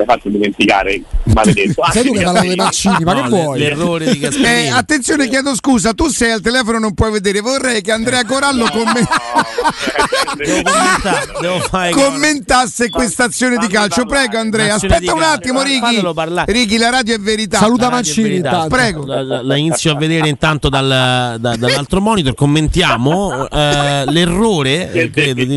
mi 0.00 0.06
hai 0.10 0.16
fatto 0.16 0.28
dimenticare, 0.28 1.02
maledetto. 1.24 1.82
Sai 1.92 2.04
tu 2.04 2.12
che 2.12 2.22
parlavo 2.22 2.46
dei 2.46 2.56
Mancini, 2.56 3.04
ma 3.04 3.12
No, 3.12 3.22
che 3.22 3.28
vuoi? 3.28 3.58
L'errore 3.58 4.10
di 4.12 4.18
Gasperini. 4.20 4.64
Eh, 4.66 4.68
attenzione, 4.70 5.28
chiedo 5.28 5.54
scusa, 5.54 5.92
tu 5.92 6.08
sei 6.08 6.32
al 6.32 6.40
telefono 6.40 6.78
non 6.78 6.94
puoi 6.94 7.10
vedere. 7.10 7.40
Vorrei 7.40 7.80
che 7.82 7.92
Andrea 7.92 8.24
Corallo 8.24 8.66
commen- 8.70 9.06
Devo 10.36 10.62
commentare, 10.62 11.32
devo 11.40 11.58
fare 11.60 11.90
commentasse 11.90 12.88
questa 12.88 13.24
azione 13.24 13.56
di 13.58 13.66
calcio. 13.66 14.04
Prego 14.06 14.38
Andrea, 14.38 14.74
aspetta 14.74 15.12
un 15.12 15.22
attimo, 15.22 15.62
Righi. 15.62 16.00
Righi, 16.46 16.78
la 16.78 16.90
radio 16.90 17.14
è 17.14 17.18
verità. 17.18 17.58
Saluta 17.58 17.90
Mancini 17.90 18.28
verità. 18.28 18.48
intanto. 18.48 18.74
Prego. 18.74 19.04
La, 19.06 19.22
la- 19.22 19.42
la 19.42 19.56
inizio 19.56 19.92
a 19.92 19.96
vedere 19.96 20.28
intanto 20.28 20.68
dal, 20.68 21.36
da- 21.38 21.56
dall'altro 21.56 22.00
monitor. 22.00 22.34
Commentiamo 22.34 23.48
eh, 23.48 24.04
l'errore, 24.06 24.92
eh, 24.92 25.10
credo, 25.10 25.44
di 25.44 25.56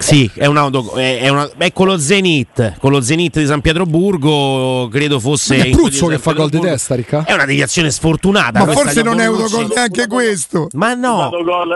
Sì, 0.00 0.30
è, 0.34 0.46
un 0.46 0.56
auto, 0.56 0.94
è, 0.94 1.28
una- 1.28 1.48
è 1.58 1.72
con 1.74 1.86
lo 1.86 1.98
Zenit, 1.98 2.78
con 2.78 2.90
lo 2.90 3.02
Zenit 3.02 3.38
di 3.38 3.44
San 3.46 3.60
Pietroburgo, 3.60 4.88
credo 4.90 5.20
fosse... 5.20 5.58
Ma 5.58 5.64
è 5.64 5.70
Pruzzo 5.70 6.06
di 6.06 6.14
che 6.14 6.18
fa 6.18 6.32
gol 6.32 6.48
di 6.48 6.58
testa, 6.58 6.94
Ricca? 6.94 7.24
È 7.24 7.34
una 7.34 7.44
deviazione 7.44 7.90
sfortunata. 7.90 8.64
Ma 8.64 8.72
forse 8.72 9.02
di 9.02 9.08
non 9.08 9.20
è 9.20 9.24
autogol 9.24 9.70
neanche 9.74 10.06
questo. 10.06 10.68
Ma 10.72 10.94
no, 10.94 11.28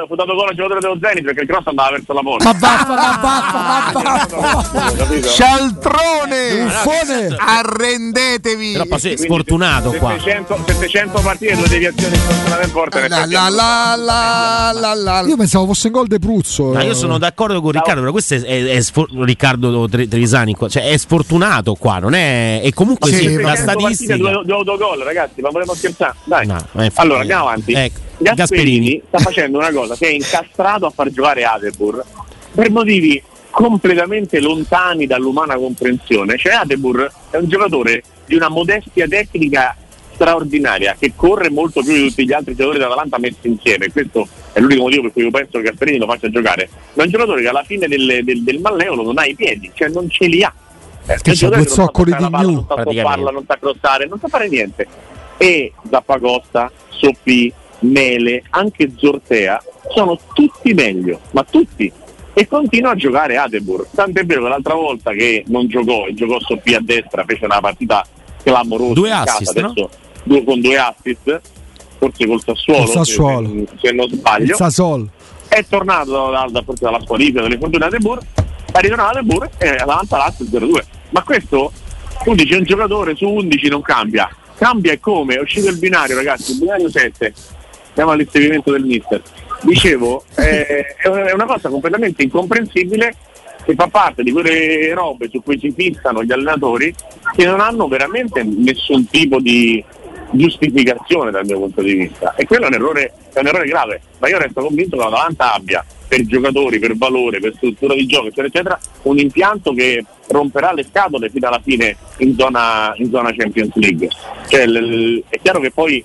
fu 0.08 0.14
dato 0.14 0.34
gol 0.34 0.48
al 0.48 0.54
giocatore 0.54 0.80
dello 0.80 0.98
Zenit 1.02 1.24
perché 1.24 1.42
il 1.42 1.46
cross 1.46 1.66
andava 1.66 1.90
verso 1.90 2.12
la 2.14 2.20
porta. 2.22 2.44
Ma 2.44 2.58
vaffa, 2.58 2.94
ma 2.94 3.18
vaffa, 3.20 4.40
ma. 4.80 4.92
Capito? 4.96 5.28
Cialtrone! 5.28 6.64
Buffone! 6.64 7.36
Arrendetevi! 7.38 8.72
sì, 8.72 9.00
Quindi 9.00 9.16
sfortunato 9.22 9.90
qua. 9.92 10.10
700, 10.18 10.58
700 10.66 11.20
partite, 11.20 11.56
due 11.56 11.68
deviazioni 11.68 12.16
sfortunate 12.16 12.64
in 12.64 12.72
porta. 12.72 13.08
La 13.08 13.26
la 13.26 13.48
la 13.48 13.94
la 13.96 14.72
la 14.72 14.94
la 14.94 15.20
Io 15.26 15.36
pensavo 15.36 15.66
fosse 15.66 15.88
un 15.88 15.92
gol 15.92 16.06
de 16.06 16.18
Pruzzo. 16.18 16.72
Ma 16.72 16.82
io 16.82 16.94
sono 16.94 17.18
d'accordo 17.18 17.60
con 17.60 17.72
Riccardo, 17.72 18.00
però 18.00 18.12
questo 18.14 18.34
è, 18.34 18.40
è- 18.42 18.64
è 18.76 18.80
sfor- 18.80 19.10
Riccardo 19.12 19.88
Tre- 19.88 20.06
Trevisani, 20.06 20.54
cioè 20.68 20.88
è 20.90 20.96
sfortunato 20.96 21.74
qua, 21.74 21.98
non 21.98 22.14
è. 22.14 22.60
E 22.62 22.72
comunque 22.72 23.10
Sì, 23.10 23.16
sì, 23.16 23.26
ma- 23.36 23.42
la 23.50 23.56
700 23.56 23.64
partite, 23.64 23.94
statistica. 23.94 24.16
due, 24.16 24.42
due 24.44 24.54
autogol, 24.54 24.98
ragazzi, 25.00 25.40
ma 25.40 25.50
volevo 25.50 25.74
scherzare. 25.74 26.14
Dai. 26.24 26.46
No, 26.46 26.64
allora, 26.94 27.20
andiamo 27.20 27.42
avanti. 27.48 27.72
Ecco, 27.72 27.98
Gasperini, 28.18 28.34
Gasperini. 28.36 29.02
sta 29.08 29.18
facendo 29.18 29.58
una 29.58 29.72
cosa 29.72 29.96
che 29.96 30.06
è 30.06 30.12
incastrato 30.12 30.86
a 30.86 30.90
far 30.90 31.10
giocare 31.10 31.44
Adebur 31.44 32.04
per 32.54 32.70
motivi 32.70 33.20
completamente 33.50 34.40
lontani 34.40 35.06
dall'umana 35.06 35.56
comprensione. 35.56 36.36
Cioè 36.38 36.52
Adebur 36.54 37.10
è 37.30 37.36
un 37.36 37.48
giocatore 37.48 38.02
di 38.26 38.34
una 38.36 38.48
modestia 38.48 39.06
tecnica 39.08 39.76
straordinaria 40.14 40.96
che 40.98 41.12
corre 41.14 41.50
molto 41.50 41.82
più 41.82 41.92
di 41.92 42.08
tutti 42.08 42.24
gli 42.24 42.32
altri 42.32 42.52
giocatori 42.54 42.78
dell'Atalanta 42.78 43.18
messi 43.18 43.48
insieme. 43.48 43.90
Questo 43.90 44.26
è 44.52 44.60
l'unico 44.60 44.82
motivo 44.82 45.02
per 45.02 45.12
cui 45.12 45.22
io 45.22 45.30
penso 45.30 45.58
che 45.58 45.62
Gasperini 45.64 45.98
lo 45.98 46.06
faccia 46.06 46.30
giocare. 46.30 46.68
Ma 46.94 47.02
è 47.02 47.06
un 47.06 47.12
giocatore 47.12 47.42
che 47.42 47.48
alla 47.48 47.64
fine 47.64 47.86
del, 47.88 48.20
del, 48.22 48.42
del 48.42 48.60
malleolo 48.60 49.02
non 49.02 49.18
ha 49.18 49.26
i 49.26 49.34
piedi, 49.34 49.70
cioè 49.74 49.88
non 49.88 50.08
ce 50.08 50.26
li 50.26 50.42
ha. 50.42 50.52
Eh, 51.06 51.18
Che 51.20 51.32
c'ha 51.34 51.48
due 51.48 51.50
che 51.50 51.56
non 51.56 51.66
sa 51.66 51.74
zoccoli 51.74 52.14
di 52.14 52.22
la 52.22 52.30
palla, 52.30 52.50
non 52.50 52.66
sa 52.66 52.80
stopparla, 52.80 53.30
non 53.30 53.44
sa 53.46 53.56
crossare, 53.58 54.06
non 54.06 54.18
sa 54.18 54.28
fare 54.28 54.48
niente. 54.48 54.86
E 55.36 55.72
Zappacosta, 55.90 56.70
Soppi, 56.88 57.52
Mele, 57.80 58.42
anche 58.50 58.92
Zortea 58.96 59.62
sono 59.90 60.18
tutti 60.32 60.72
meglio, 60.72 61.20
ma 61.32 61.44
tutti. 61.44 61.92
E 62.32 62.48
continua 62.48 62.92
a 62.92 62.94
giocare 62.94 63.36
Adebur. 63.36 63.86
Tant'è 63.94 64.24
vero 64.24 64.42
che 64.42 64.48
l'altra 64.48 64.74
volta 64.74 65.12
che 65.12 65.44
non 65.48 65.68
giocò 65.68 66.06
e 66.06 66.14
giocò 66.14 66.40
Soppi 66.40 66.74
a 66.74 66.80
destra, 66.80 67.24
fece 67.24 67.44
una 67.44 67.60
partita 67.60 68.04
clamorosa. 68.42 68.94
Due 68.94 69.08
in 69.08 69.14
casa, 69.14 69.32
assist, 69.34 69.58
no? 69.60 69.66
adesso 69.70 69.90
due- 70.24 70.44
con 70.44 70.60
due 70.60 70.76
assist, 70.76 71.40
forse 71.98 72.26
col 72.26 72.42
Sassuolo, 72.42 72.86
Sassuolo. 72.86 73.48
Se, 73.48 73.68
se 73.80 73.92
non 73.92 74.08
sbaglio. 74.08 74.56
Sasol. 74.56 75.08
è 75.48 75.64
tornato 75.68 76.30
da, 76.30 76.46
da, 76.50 76.62
forse 76.62 76.84
dalla 76.84 77.00
squalifica 77.00 77.42
delle 77.42 77.58
fortune 77.58 77.88
di 77.88 77.98
Bur 77.98 78.18
è 78.72 78.80
ritornato 78.80 79.18
a 79.18 79.22
Bur 79.22 79.48
e 79.58 79.68
avanza 79.68 80.16
Lazio 80.16 80.44
0-2 80.44 80.82
ma 81.10 81.22
questo 81.22 81.70
tu 82.24 82.34
dici 82.34 82.54
un 82.54 82.64
giocatore 82.64 83.14
su 83.14 83.28
11 83.28 83.68
non 83.68 83.82
cambia. 83.82 84.28
Cambia 84.56 84.92
e 84.92 85.00
come? 85.00 85.34
È 85.34 85.40
uscito 85.40 85.68
il 85.68 85.78
binario 85.78 86.16
ragazzi 86.16 86.52
il 86.52 86.58
binario 86.58 86.88
7 86.88 87.32
andiamo 87.88 88.10
all'inseguimento 88.12 88.72
del 88.72 88.84
mister. 88.84 89.22
Dicevo 89.62 90.24
eh, 90.36 90.66
è 90.96 91.08
è 91.08 91.32
una 91.32 91.46
cosa 91.46 91.68
completamente 91.68 92.22
incomprensibile 92.22 93.14
che 93.64 93.74
fa 93.74 93.86
parte 93.86 94.22
di 94.22 94.30
quelle 94.30 94.92
robe 94.92 95.28
su 95.30 95.42
cui 95.42 95.58
si 95.58 95.72
fissano 95.72 96.22
gli 96.22 96.32
allenatori 96.32 96.94
che 97.34 97.46
non 97.46 97.60
hanno 97.60 97.88
veramente 97.88 98.42
nessun 98.42 99.08
tipo 99.08 99.40
di 99.40 99.82
giustificazione 100.36 101.30
dal 101.30 101.44
mio 101.44 101.58
punto 101.58 101.82
di 101.82 101.94
vista. 101.94 102.34
E 102.34 102.46
quello 102.46 102.64
è 102.64 102.68
un 102.68 102.74
errore, 102.74 103.12
è 103.32 103.40
un 103.40 103.46
errore 103.46 103.66
grave. 103.66 104.00
Ma 104.18 104.28
io 104.28 104.38
resto 104.38 104.62
convinto 104.62 104.96
che 104.96 105.02
l'Atalanta 105.02 105.54
abbia 105.54 105.84
per 106.06 106.24
giocatori, 106.26 106.78
per 106.78 106.96
valore, 106.96 107.40
per 107.40 107.54
struttura 107.56 107.94
di 107.94 108.06
gioco 108.06 108.26
eccetera 108.26 108.46
eccetera 108.48 108.78
un 109.02 109.18
impianto 109.18 109.72
che 109.72 110.04
romperà 110.28 110.72
le 110.72 110.84
scatole 110.88 111.30
fino 111.30 111.48
alla 111.48 111.60
fine 111.62 111.96
in 112.18 112.36
zona, 112.36 112.92
in 112.96 113.10
zona 113.10 113.32
Champions 113.34 113.74
League. 113.74 114.08
Cioè, 114.48 114.66
l- 114.66 114.78
l- 115.16 115.22
è 115.28 115.38
chiaro 115.40 115.60
che 115.60 115.70
poi 115.70 116.04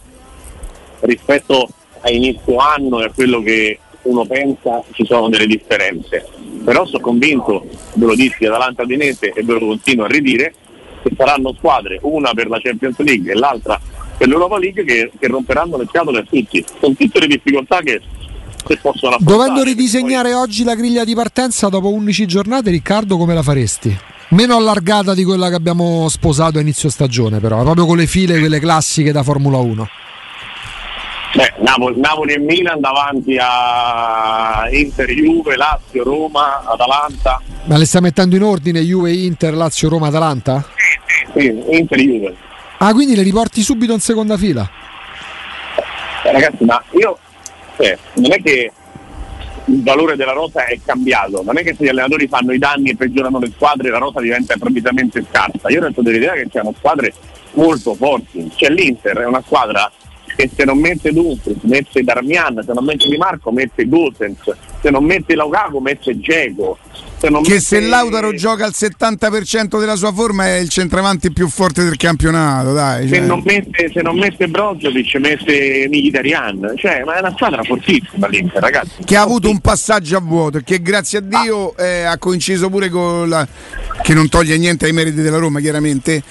rispetto 1.01 1.69
a 2.01 2.09
inizio 2.09 2.57
anno 2.57 3.01
e 3.01 3.05
a 3.05 3.11
quello 3.11 3.41
che 3.41 3.79
uno 4.03 4.25
pensa 4.25 4.81
ci 4.93 5.05
sono 5.05 5.29
delle 5.29 5.45
differenze. 5.45 6.25
Però 6.63 6.85
sono 6.85 7.03
convinto, 7.03 7.65
ve 7.93 8.05
lo 8.05 8.15
dissi 8.15 8.45
Atalanta 8.45 8.85
Dinese 8.85 9.31
e 9.31 9.43
ve 9.43 9.53
lo 9.53 9.67
continuo 9.67 10.05
a 10.05 10.07
ridire 10.07 10.53
che 11.03 11.11
saranno 11.15 11.53
squadre, 11.57 11.99
una 12.01 12.33
per 12.33 12.49
la 12.49 12.59
Champions 12.59 12.97
League 12.99 13.31
e 13.31 13.35
l'altra 13.35 13.79
l'Europa 14.25 14.57
League 14.57 14.83
che, 14.83 15.11
che 15.17 15.27
romperanno 15.27 15.77
le 15.77 15.87
scatole 15.89 16.19
a 16.19 16.23
tutti 16.23 16.63
con 16.79 16.95
tutte 16.95 17.19
le 17.19 17.27
difficoltà 17.27 17.79
che 17.79 18.01
possono 18.81 19.15
affrontare. 19.15 19.37
Dovendo 19.37 19.63
ridisegnare 19.63 20.31
Poi... 20.31 20.41
oggi 20.41 20.63
la 20.63 20.75
griglia 20.75 21.03
di 21.03 21.15
partenza 21.15 21.69
dopo 21.69 21.91
11 21.91 22.25
giornate, 22.25 22.69
Riccardo, 22.69 23.17
come 23.17 23.33
la 23.33 23.43
faresti? 23.43 23.97
Meno 24.29 24.55
allargata 24.55 25.15
di 25.15 25.23
quella 25.23 25.49
che 25.49 25.55
abbiamo 25.55 26.07
sposato 26.07 26.59
a 26.59 26.61
inizio 26.61 26.89
stagione, 26.89 27.39
però, 27.39 27.63
proprio 27.63 27.85
con 27.85 27.97
le 27.97 28.05
file, 28.05 28.39
quelle 28.39 28.59
classiche 28.59 29.11
da 29.11 29.23
Formula 29.23 29.57
1. 29.57 29.89
Beh, 31.33 31.53
Napoli, 31.59 31.99
Napoli, 31.99 32.33
e 32.33 32.39
Milan 32.39 32.79
davanti 32.79 33.37
a 33.39 34.67
Inter, 34.71 35.09
Juve, 35.11 35.55
Lazio, 35.55 36.03
Roma, 36.03 36.63
Atalanta. 36.65 37.41
Ma 37.65 37.77
le 37.77 37.85
stai 37.85 38.01
mettendo 38.01 38.35
in 38.35 38.43
ordine 38.43 38.81
Juve, 38.81 39.13
Inter, 39.13 39.53
Lazio, 39.53 39.89
Roma, 39.89 40.07
Atalanta? 40.07 40.63
Sì, 41.33 41.63
Inter, 41.69 41.99
Juve. 41.99 42.35
Ah, 42.81 42.93
quindi 42.93 43.13
le 43.13 43.23
riporti 43.23 43.61
subito 43.61 43.93
in 43.93 43.99
seconda 43.99 44.37
fila? 44.37 44.69
Eh, 46.23 46.31
ragazzi, 46.31 46.63
ma 46.63 46.81
io 46.91 47.17
cioè, 47.75 47.97
non 48.15 48.31
è 48.31 48.41
che 48.41 48.71
il 49.65 49.83
valore 49.83 50.15
della 50.15 50.31
rosa 50.31 50.65
è 50.65 50.79
cambiato, 50.83 51.43
non 51.43 51.57
è 51.57 51.63
che 51.63 51.75
se 51.75 51.83
gli 51.83 51.89
allenatori 51.89 52.27
fanno 52.27 52.53
i 52.53 52.57
danni 52.57 52.91
e 52.91 52.95
peggiorano 52.95 53.37
le 53.39 53.51
squadre 53.53 53.89
la 53.89 53.97
rosa 53.97 54.21
diventa 54.21 54.53
improvvisamente 54.53 55.25
scarsa. 55.29 55.69
Io 55.69 55.81
resto 55.81 56.01
dell'idea 56.01 56.33
che 56.33 56.47
siano 56.49 56.73
squadre 56.77 57.13
molto 57.53 57.95
forti. 57.95 58.49
C'è 58.55 58.69
l'Inter, 58.69 59.17
è 59.17 59.25
una 59.25 59.41
squadra 59.45 59.91
che 60.35 60.49
se 60.55 60.63
non 60.63 60.79
mette 60.79 61.11
Dumfries 61.11 61.63
mette 61.63 62.01
Darmian, 62.01 62.63
se 62.65 62.71
non 62.73 62.85
mette 62.85 63.09
Di 63.09 63.17
Marco 63.17 63.51
mette 63.51 63.87
Gosens, 63.89 64.55
se 64.81 64.89
non 64.89 65.03
mette 65.03 65.35
Laucaco 65.35 65.81
mette 65.81 66.17
Geco. 66.17 66.77
Che 67.19 67.29
mette... 67.31 67.59
se 67.59 67.79
Lautaro 67.81 68.33
gioca 68.33 68.65
al 68.65 68.73
70% 68.73 69.79
della 69.79 69.95
sua 69.95 70.11
forma 70.13 70.45
è 70.45 70.55
il 70.57 70.69
centravanti 70.69 71.31
più 71.31 71.47
forte 71.49 71.83
del 71.83 71.97
campionato, 71.97 72.73
dai. 72.73 73.07
Se, 73.07 73.15
cioè. 73.15 73.25
non 73.25 73.41
mette, 73.43 73.91
se 73.93 74.01
non 74.01 74.17
mette 74.17 74.47
Brozovic 74.47 75.15
mette 75.15 75.87
Mkhitaryan, 75.89 76.73
cioè, 76.77 77.03
ma 77.05 77.15
è 77.15 77.19
una 77.19 77.31
squadra 77.31 77.63
fortissima 77.63 78.27
l'Inter, 78.27 78.61
ragazzi. 78.61 79.03
Che 79.03 79.15
ha 79.15 79.21
avuto 79.21 79.49
un 79.49 79.59
passaggio 79.59 80.17
a 80.17 80.21
vuoto 80.21 80.57
e 80.59 80.63
che 80.63 80.81
grazie 80.81 81.19
a 81.19 81.21
Dio 81.21 81.73
ah. 81.75 81.83
eh, 81.83 82.03
ha 82.03 82.17
coinciso 82.17 82.69
pure 82.69 82.89
con 82.89 83.27
la 83.27 83.47
che 84.01 84.13
non 84.13 84.29
toglie 84.29 84.57
niente 84.57 84.85
ai 84.85 84.93
meriti 84.93 85.21
della 85.21 85.37
Roma, 85.37 85.59
chiaramente, 85.59 86.23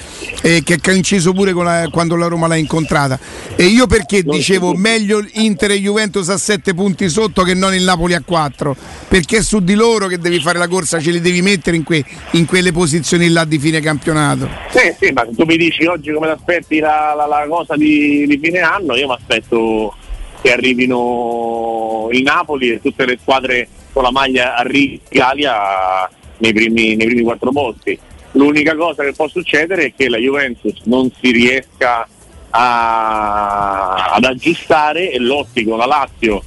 e 0.43 0.63
che 0.65 0.75
ha 0.75 0.79
coinciso 0.83 1.33
pure 1.33 1.53
la, 1.53 1.89
quando 1.91 2.17
la 2.17 2.27
Roma 2.27 2.47
l'ha 2.47 2.57
incontrata. 2.57 3.19
E 3.55 3.67
io 3.67 3.87
perché 3.87 4.23
dicevo 4.23 4.75
meglio 4.75 5.25
Inter 5.35 5.73
e 5.73 5.81
Juventus 5.81 6.29
a 6.29 6.39
7 6.39 6.75
punti 6.75 7.09
sotto 7.09 7.43
che 7.43 7.55
non 7.55 7.75
il 7.75 7.83
Napoli 7.83 8.15
a 8.15 8.23
4? 8.25 8.77
Perché 9.09 9.39
è 9.39 9.43
su 9.43 9.61
di 9.61 9.75
loro 9.75 10.07
che 10.07 10.19
devi 10.19 10.41
fare 10.41 10.59
la 10.59 10.67
corsa, 10.67 10.78
ce 10.87 11.11
li 11.11 11.21
devi 11.21 11.43
mettere 11.43 11.77
in, 11.77 11.85
que, 11.85 12.05
in 12.33 12.47
quelle 12.47 12.73
posizioni 12.73 13.29
là 13.29 13.45
di 13.45 13.59
fine 13.59 13.81
campionato. 13.81 14.49
Sì, 14.71 14.95
sì, 14.99 15.13
ma 15.13 15.27
tu 15.35 15.45
mi 15.45 15.57
dici 15.57 15.85
oggi 15.85 16.13
come 16.13 16.27
ti 16.27 16.33
aspetti 16.33 16.79
la, 16.79 17.15
la, 17.17 17.27
la, 17.27 17.47
cosa 17.49 17.77
di, 17.77 18.27
di 18.27 18.39
fine 18.43 18.61
anno, 18.61 18.97
io 18.97 19.07
mi 19.07 19.15
aspetto 19.15 19.95
che 20.41 20.53
arrivino 20.53 22.09
il 22.13 22.23
Napoli 22.23 22.71
e 22.71 22.81
tutte 22.81 23.05
le 23.05 23.19
squadre 23.21 23.69
con 23.93 24.03
la 24.03 24.11
maglia 24.11 24.55
a 24.55 24.67
Italia 24.71 26.09
nei 26.39 26.53
primi, 26.53 26.97
nei 26.97 27.07
primi 27.07 27.23
quattro 27.23 27.51
posti. 27.51 27.99
L'unica 28.33 28.77
cosa 28.77 29.03
che 29.03 29.13
può 29.13 29.27
succedere 29.29 29.87
è 29.87 29.93
che 29.97 30.09
la 30.09 30.19
Juventus 30.19 30.81
non 30.85 31.11
si 31.21 31.31
riesca 31.33 32.07
a, 32.51 34.13
ad 34.13 34.25
aggiustare 34.25 35.11
e 35.11 35.19
lotti 35.19 35.65
con 35.65 35.79
la 35.79 35.87
Lazio, 35.87 36.43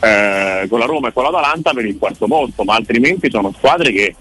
eh, 0.00 0.66
con 0.68 0.78
la 0.78 0.86
Roma 0.86 1.08
e 1.08 1.12
con 1.12 1.24
l'Atalanta 1.24 1.72
per 1.72 1.84
il 1.84 1.98
quarto 1.98 2.26
posto, 2.26 2.64
ma 2.64 2.74
altrimenti 2.74 3.30
sono 3.30 3.52
squadre 3.56 3.92
che, 3.92 4.14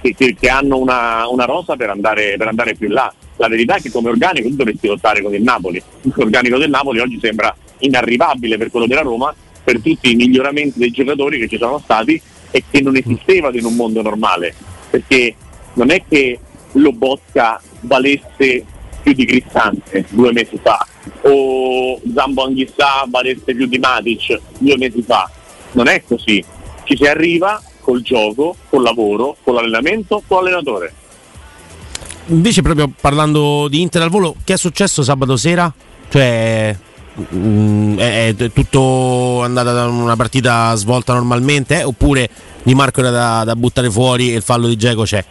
che, 0.00 0.34
che 0.38 0.48
hanno 0.48 0.78
una, 0.78 1.28
una, 1.28 1.44
rosa 1.44 1.76
per 1.76 1.90
andare, 1.90 2.36
per 2.36 2.48
andare 2.48 2.74
più 2.74 2.88
in 2.88 2.94
là. 2.94 3.12
La 3.36 3.48
verità 3.48 3.76
è 3.76 3.80
che 3.80 3.90
come 3.90 4.10
organico 4.10 4.48
tu 4.48 4.56
dovresti 4.56 4.86
lottare 4.88 5.22
con 5.22 5.34
il 5.34 5.42
Napoli. 5.42 5.82
L'organico 6.14 6.58
del 6.58 6.70
Napoli 6.70 7.00
oggi 7.00 7.18
sembra 7.20 7.54
inarrivabile 7.78 8.56
per 8.58 8.70
quello 8.70 8.86
della 8.86 9.02
Roma, 9.02 9.34
per 9.64 9.80
tutti 9.80 10.10
i 10.10 10.16
miglioramenti 10.16 10.78
dei 10.78 10.90
giocatori 10.90 11.38
che 11.38 11.48
ci 11.48 11.56
sono 11.56 11.78
stati 11.78 12.20
e 12.50 12.64
che 12.70 12.80
non 12.80 12.96
esistevano 12.96 13.56
in 13.56 13.64
un 13.64 13.76
mondo 13.76 14.02
normale, 14.02 14.54
perché 14.90 15.34
non 15.74 15.90
è 15.90 16.02
che 16.06 16.38
Lobotka 16.72 17.60
valesse 17.80 18.64
più 19.02 19.12
di 19.12 19.24
Cristante 19.24 20.04
due 20.10 20.32
mesi 20.32 20.58
fa 20.62 20.86
o 21.22 22.00
Zambo 22.14 22.44
Anghissà 22.44 23.04
valesse 23.08 23.54
più 23.54 23.66
di 23.66 23.78
Matic 23.78 24.40
due 24.58 24.76
mesi 24.76 25.02
fa, 25.02 25.30
non 25.72 25.88
è 25.88 26.02
così, 26.06 26.44
ci 26.84 26.96
si 26.96 27.04
arriva 27.04 27.62
col 27.80 28.02
gioco, 28.02 28.56
col 28.68 28.82
lavoro, 28.82 29.36
con 29.42 29.54
l'allenamento, 29.54 30.22
con 30.26 30.42
l'allenatore. 30.42 30.94
Invece 32.26 32.62
proprio 32.62 32.90
parlando 33.00 33.66
di 33.68 33.80
Inter 33.80 34.02
al 34.02 34.10
volo, 34.10 34.36
che 34.44 34.54
è 34.54 34.56
successo 34.56 35.02
sabato 35.02 35.36
sera? 35.36 35.72
Cioè 36.08 36.76
Mm, 37.34 37.98
è, 37.98 38.34
è, 38.34 38.50
tutto 38.52 39.42
andata 39.42 39.72
da 39.72 39.86
una 39.86 40.16
partita 40.16 40.74
svolta 40.76 41.12
normalmente 41.12 41.80
eh? 41.80 41.82
oppure 41.82 42.26
Di 42.62 42.74
Marco 42.74 43.00
era 43.00 43.10
da, 43.10 43.42
da, 43.44 43.54
buttare 43.54 43.90
fuori 43.90 44.32
e 44.32 44.36
il 44.36 44.42
fallo 44.42 44.66
di 44.66 44.76
Geco 44.76 45.02
c'è? 45.02 45.22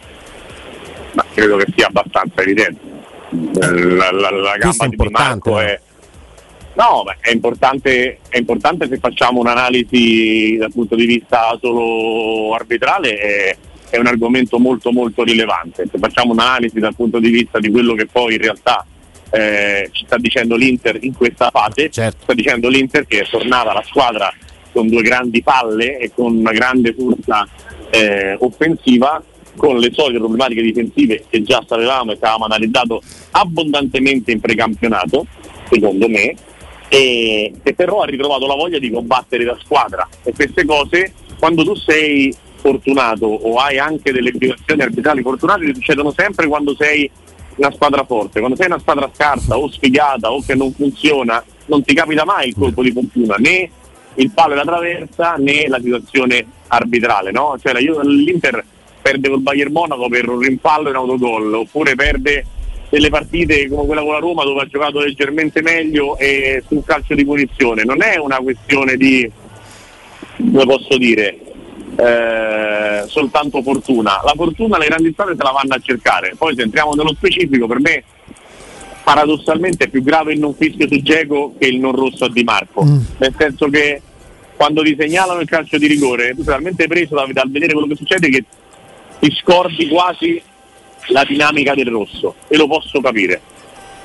Ma 1.14 1.24
credo 1.34 1.56
che 1.56 1.66
sia 1.74 1.88
abbastanza 1.88 2.40
evidente. 2.40 2.91
La, 3.32 4.10
la, 4.10 4.30
la 4.30 4.56
gamba 4.58 4.86
di 4.86 4.96
Marco 5.10 5.58
è... 5.58 5.80
No, 6.74 7.02
beh, 7.04 7.16
è, 7.20 7.30
importante, 7.30 8.18
è 8.28 8.38
importante 8.38 8.88
se 8.88 8.98
facciamo 8.98 9.40
un'analisi 9.40 10.56
dal 10.56 10.72
punto 10.72 10.94
di 10.94 11.04
vista 11.04 11.56
solo 11.60 12.54
arbitrale, 12.54 13.16
è, 13.18 13.56
è 13.90 13.98
un 13.98 14.06
argomento 14.06 14.58
molto 14.58 14.90
molto 14.90 15.22
rilevante. 15.22 15.86
Se 15.90 15.98
facciamo 15.98 16.32
un'analisi 16.32 16.78
dal 16.78 16.94
punto 16.94 17.18
di 17.18 17.30
vista 17.30 17.58
di 17.58 17.70
quello 17.70 17.94
che 17.94 18.06
poi 18.06 18.34
in 18.34 18.40
realtà 18.40 18.86
eh, 19.30 19.88
ci 19.92 20.04
sta 20.06 20.16
dicendo 20.16 20.56
l'Inter 20.56 20.98
in 21.02 21.14
questa 21.14 21.50
fase, 21.50 21.90
certo. 21.90 22.20
sta 22.22 22.34
dicendo 22.34 22.68
l'Inter 22.68 23.06
che 23.06 23.20
è 23.20 23.28
tornata 23.28 23.72
la 23.72 23.84
squadra 23.84 24.32
con 24.72 24.88
due 24.88 25.02
grandi 25.02 25.42
palle 25.42 25.98
e 25.98 26.10
con 26.14 26.36
una 26.36 26.52
grande 26.52 26.94
forza 26.94 27.46
eh, 27.90 28.36
offensiva, 28.40 29.22
con 29.56 29.76
le 29.78 29.90
solite 29.92 30.18
problematiche 30.18 30.62
difensive 30.62 31.24
che 31.28 31.42
già 31.42 31.62
sapevamo 31.66 32.12
e 32.12 32.18
che 32.18 32.24
avevamo 32.24 32.44
analizzato 32.44 33.02
abbondantemente 33.32 34.32
in 34.32 34.40
precampionato, 34.40 35.26
secondo 35.70 36.08
me, 36.08 36.34
e, 36.88 37.52
e 37.62 37.74
però 37.74 38.02
ha 38.02 38.06
ritrovato 38.06 38.46
la 38.46 38.54
voglia 38.54 38.78
di 38.78 38.90
combattere 38.90 39.44
da 39.44 39.56
squadra 39.62 40.06
e 40.22 40.32
queste 40.32 40.64
cose 40.66 41.12
quando 41.38 41.64
tu 41.64 41.74
sei 41.74 42.34
fortunato 42.56 43.26
o 43.26 43.56
hai 43.56 43.78
anche 43.78 44.12
delle 44.12 44.30
situazioni 44.30 44.82
arbitrali 44.82 45.22
fortunate 45.22 45.74
succedono 45.74 46.12
sempre 46.14 46.46
quando 46.46 46.74
sei 46.76 47.10
una 47.56 47.72
squadra 47.72 48.04
forte, 48.04 48.38
quando 48.38 48.56
sei 48.56 48.66
una 48.66 48.78
squadra 48.78 49.10
scarsa 49.12 49.58
o 49.58 49.70
sfigata 49.70 50.32
o 50.32 50.42
che 50.42 50.54
non 50.54 50.72
funziona, 50.72 51.42
non 51.66 51.82
ti 51.82 51.94
capita 51.94 52.24
mai 52.24 52.48
il 52.48 52.54
colpo 52.54 52.82
di 52.82 52.92
fortuna, 52.92 53.36
né 53.36 53.70
il 54.14 54.30
palo 54.30 54.52
e 54.52 54.56
la 54.56 54.62
traversa 54.62 55.34
né 55.38 55.66
la 55.68 55.80
situazione 55.80 56.44
arbitrale, 56.68 57.30
no? 57.30 57.56
Cioè 57.60 57.72
l'Inter 57.74 58.64
perde 59.02 59.28
col 59.28 59.40
Bayern 59.40 59.72
Monaco 59.72 60.08
per 60.08 60.28
un 60.28 60.38
rimpallo 60.38 60.88
in 60.88 60.94
autogol, 60.94 61.52
oppure 61.52 61.94
perde 61.94 62.46
delle 62.88 63.08
partite 63.08 63.68
come 63.68 63.86
quella 63.86 64.02
con 64.02 64.12
la 64.12 64.18
Roma 64.18 64.44
dove 64.44 64.60
ha 64.62 64.66
giocato 64.66 65.00
leggermente 65.00 65.62
meglio 65.62 66.18
e 66.18 66.62
sul 66.66 66.82
calcio 66.84 67.14
di 67.14 67.24
punizione. 67.24 67.84
Non 67.84 68.02
è 68.02 68.18
una 68.18 68.36
questione 68.36 68.96
di, 68.96 69.30
come 70.36 70.64
posso 70.66 70.96
dire, 70.98 71.38
eh, 71.96 73.04
soltanto 73.06 73.62
fortuna. 73.62 74.20
La 74.24 74.34
fortuna 74.36 74.78
le 74.78 74.86
grandi 74.86 75.10
squadre 75.12 75.36
se 75.36 75.42
la 75.42 75.52
vanno 75.52 75.74
a 75.74 75.80
cercare. 75.82 76.34
Poi 76.36 76.54
se 76.54 76.62
entriamo 76.62 76.92
nello 76.92 77.14
specifico, 77.14 77.66
per 77.66 77.80
me 77.80 78.04
paradossalmente 79.02 79.84
è 79.84 79.88
più 79.88 80.02
grave 80.02 80.34
il 80.34 80.38
non 80.38 80.54
fischio 80.54 80.86
su 80.86 81.00
Geco 81.02 81.54
che 81.58 81.66
il 81.66 81.80
non 81.80 81.96
rosso 81.96 82.26
a 82.26 82.30
Di 82.30 82.44
Marco. 82.44 82.84
Mm. 82.84 82.98
Nel 83.18 83.34
senso 83.38 83.68
che 83.68 84.02
quando 84.54 84.82
ti 84.82 84.94
segnalano 84.98 85.40
il 85.40 85.48
calcio 85.48 85.78
di 85.78 85.86
rigore, 85.86 86.34
tu 86.34 86.42
sei 86.42 86.52
talmente 86.52 86.86
preso 86.86 87.14
dal, 87.14 87.32
dal 87.32 87.50
vedere 87.50 87.72
quello 87.72 87.88
che 87.88 87.96
succede 87.96 88.28
che 88.28 88.44
ti 89.22 89.32
scordi 89.36 89.86
quasi 89.86 90.42
la 91.08 91.22
dinamica 91.22 91.74
del 91.74 91.86
rosso 91.86 92.34
e 92.48 92.56
lo 92.56 92.66
posso 92.66 93.00
capire. 93.00 93.40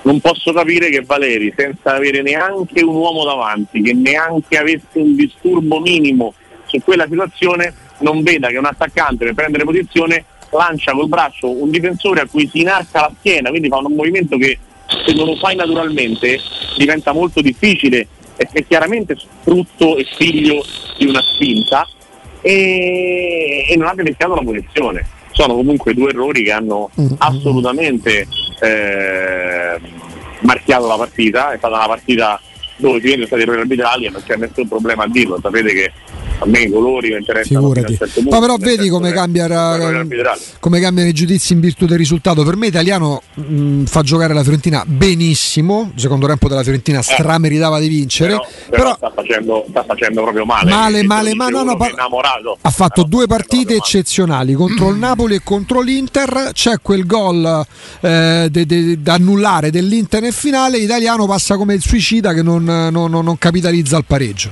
Non 0.04 0.22
posso 0.22 0.54
capire 0.54 0.90
che 0.92 1.02
Valeri, 1.02 1.52
senza 1.58 1.96
avere 1.96 2.22
neanche 2.22 2.84
un 2.84 2.94
uomo 2.94 3.26
davanti, 3.26 3.82
che 3.82 3.94
neanche 3.94 4.58
avesse 4.60 4.86
un 4.94 5.16
disturbo 5.16 5.80
minimo 5.80 6.36
su 6.66 6.78
quella 6.84 7.06
situazione 7.06 7.74
non 8.00 8.22
veda 8.22 8.50
che 8.50 8.58
un 8.58 8.66
attaccante 8.66 9.26
per 9.26 9.34
prendere 9.34 9.64
posizione 9.64 10.24
lancia 10.52 10.92
col 10.92 11.08
braccio 11.08 11.50
un 11.50 11.72
difensore 11.72 12.22
a 12.22 12.28
cui 12.28 12.48
si 12.48 12.60
inarca 12.60 13.02
la 13.02 13.14
schiena, 13.18 13.50
quindi 13.50 13.70
fa 13.70 13.78
un 13.78 13.94
movimento 13.94 14.38
che 14.38 14.60
se 15.04 15.14
non 15.16 15.26
lo 15.26 15.36
fai 15.38 15.56
naturalmente 15.56 16.40
diventa 16.78 17.12
molto 17.12 17.42
difficile 17.42 18.08
e 18.36 18.48
è 18.52 18.66
chiaramente 18.68 19.18
frutto 19.42 19.98
e 19.98 20.06
figlio 20.16 20.64
di 20.96 21.08
una 21.08 21.22
spinta 21.22 21.88
e, 22.42 23.66
e 23.70 23.76
non 23.76 23.88
ha 23.88 23.94
beneficiato 23.94 24.36
la 24.36 24.42
posizione. 24.42 25.06
Sono 25.32 25.56
comunque 25.56 25.94
due 25.94 26.10
errori 26.10 26.44
che 26.44 26.52
hanno 26.52 26.90
mm-hmm. 27.00 27.14
assolutamente 27.18 28.28
eh, 28.62 29.80
marchiato 30.40 30.88
la 30.88 30.96
partita, 30.96 31.52
è 31.52 31.58
stata 31.58 31.76
una 31.76 31.88
partita 31.88 32.42
dove 32.78 33.00
si 33.00 33.08
vedono 33.08 33.26
stati 33.28 33.42
errori 33.42 33.60
arbitrali 33.60 34.06
e 34.06 34.10
non 34.10 34.24
c'è 34.26 34.36
nessun 34.36 34.68
problema 34.68 35.04
a 35.04 35.08
dirlo, 35.08 35.40
sapete 35.42 35.74
che 35.74 35.92
a 36.40 36.46
me 36.46 36.60
i 36.62 36.70
colori 36.70 37.10
mi 37.10 37.18
interessano. 37.18 37.74
Certo 37.74 38.22
Ma 38.30 38.40
però 38.40 38.58
vedi 38.58 38.90
come, 38.90 39.12
cambia, 39.12 39.48
come 40.60 40.80
cambiano 40.80 41.10
i 41.10 41.14
giudizi 41.14 41.54
in 41.54 41.60
virtù 41.60 41.86
del 41.86 41.98
risultato. 41.98 42.44
Per 42.44 42.56
me 42.56 42.68
Italiano 42.68 43.22
mh, 43.34 43.86
fa 43.86 44.02
giocare 44.04 44.34
la 44.34 44.44
Fiorentina 44.44 44.84
benissimo. 44.86 45.92
Il 45.96 46.00
secondo 46.00 46.28
tempo 46.28 46.48
della 46.48 46.64
Fiorentina 46.64 47.02
strameritava 47.02 47.80
di 47.80 47.88
vincere. 47.88 48.32
Però, 48.32 48.48
però, 48.70 48.82
però 48.84 48.96
sta, 48.96 49.12
facendo, 49.16 49.66
sta, 49.70 49.84
facendo, 49.84 50.22
proprio 50.22 50.46
male. 50.46 50.70
Male, 50.70 51.04
male, 51.04 51.34
ma 51.34 51.50
no, 51.50 51.64
no, 51.64 51.76
pa- 51.76 51.92
ha 52.62 52.70
fatto 52.70 53.02
no, 53.02 53.08
due 53.08 53.26
partite 53.26 53.76
eccezionali 53.76 54.54
contro 54.54 54.90
il 54.90 54.98
Napoli 54.98 55.36
e 55.36 55.42
contro 55.44 55.82
l'Inter. 55.82 56.52
C'è 56.54 56.76
quel 56.82 57.06
gol 57.06 57.66
eh, 58.02 58.98
da 59.00 59.14
annullare 59.14 59.72
dell'Inter 59.72 60.22
nel 60.22 60.34
finale. 60.34 60.78
Italiano 60.78 61.26
passa 61.26 61.58
come 61.58 61.74
il 61.74 61.82
suicida 61.82 62.34
che 62.34 62.44
non, 62.44 62.64
non, 62.64 63.10
non 63.10 63.38
capitalizza 63.38 63.98
il 63.98 64.06
pareggio. 64.06 64.52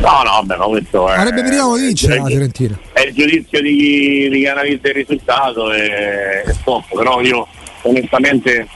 No, 0.00 0.22
no, 0.22 0.30
vabbè, 0.30 0.56
ma 0.56 0.64
questo 0.64 1.08
è. 1.08 1.16
Avrebbe 1.16 1.42
meritato 1.42 1.76
di 1.76 1.86
vincere 1.86 2.16
la 2.16 2.24
Fiorentina. 2.24 2.78
È 2.92 3.00
il 3.00 3.14
giudizio 3.14 3.60
di, 3.60 4.28
di 4.30 4.38
chi 4.38 4.46
analizza 4.46 4.88
il 4.88 4.94
risultato 4.94 5.72
e, 5.72 6.42
e 6.46 6.52
stop, 6.52 6.84
però 6.94 7.20
io 7.20 7.46
onestamente 7.82 8.66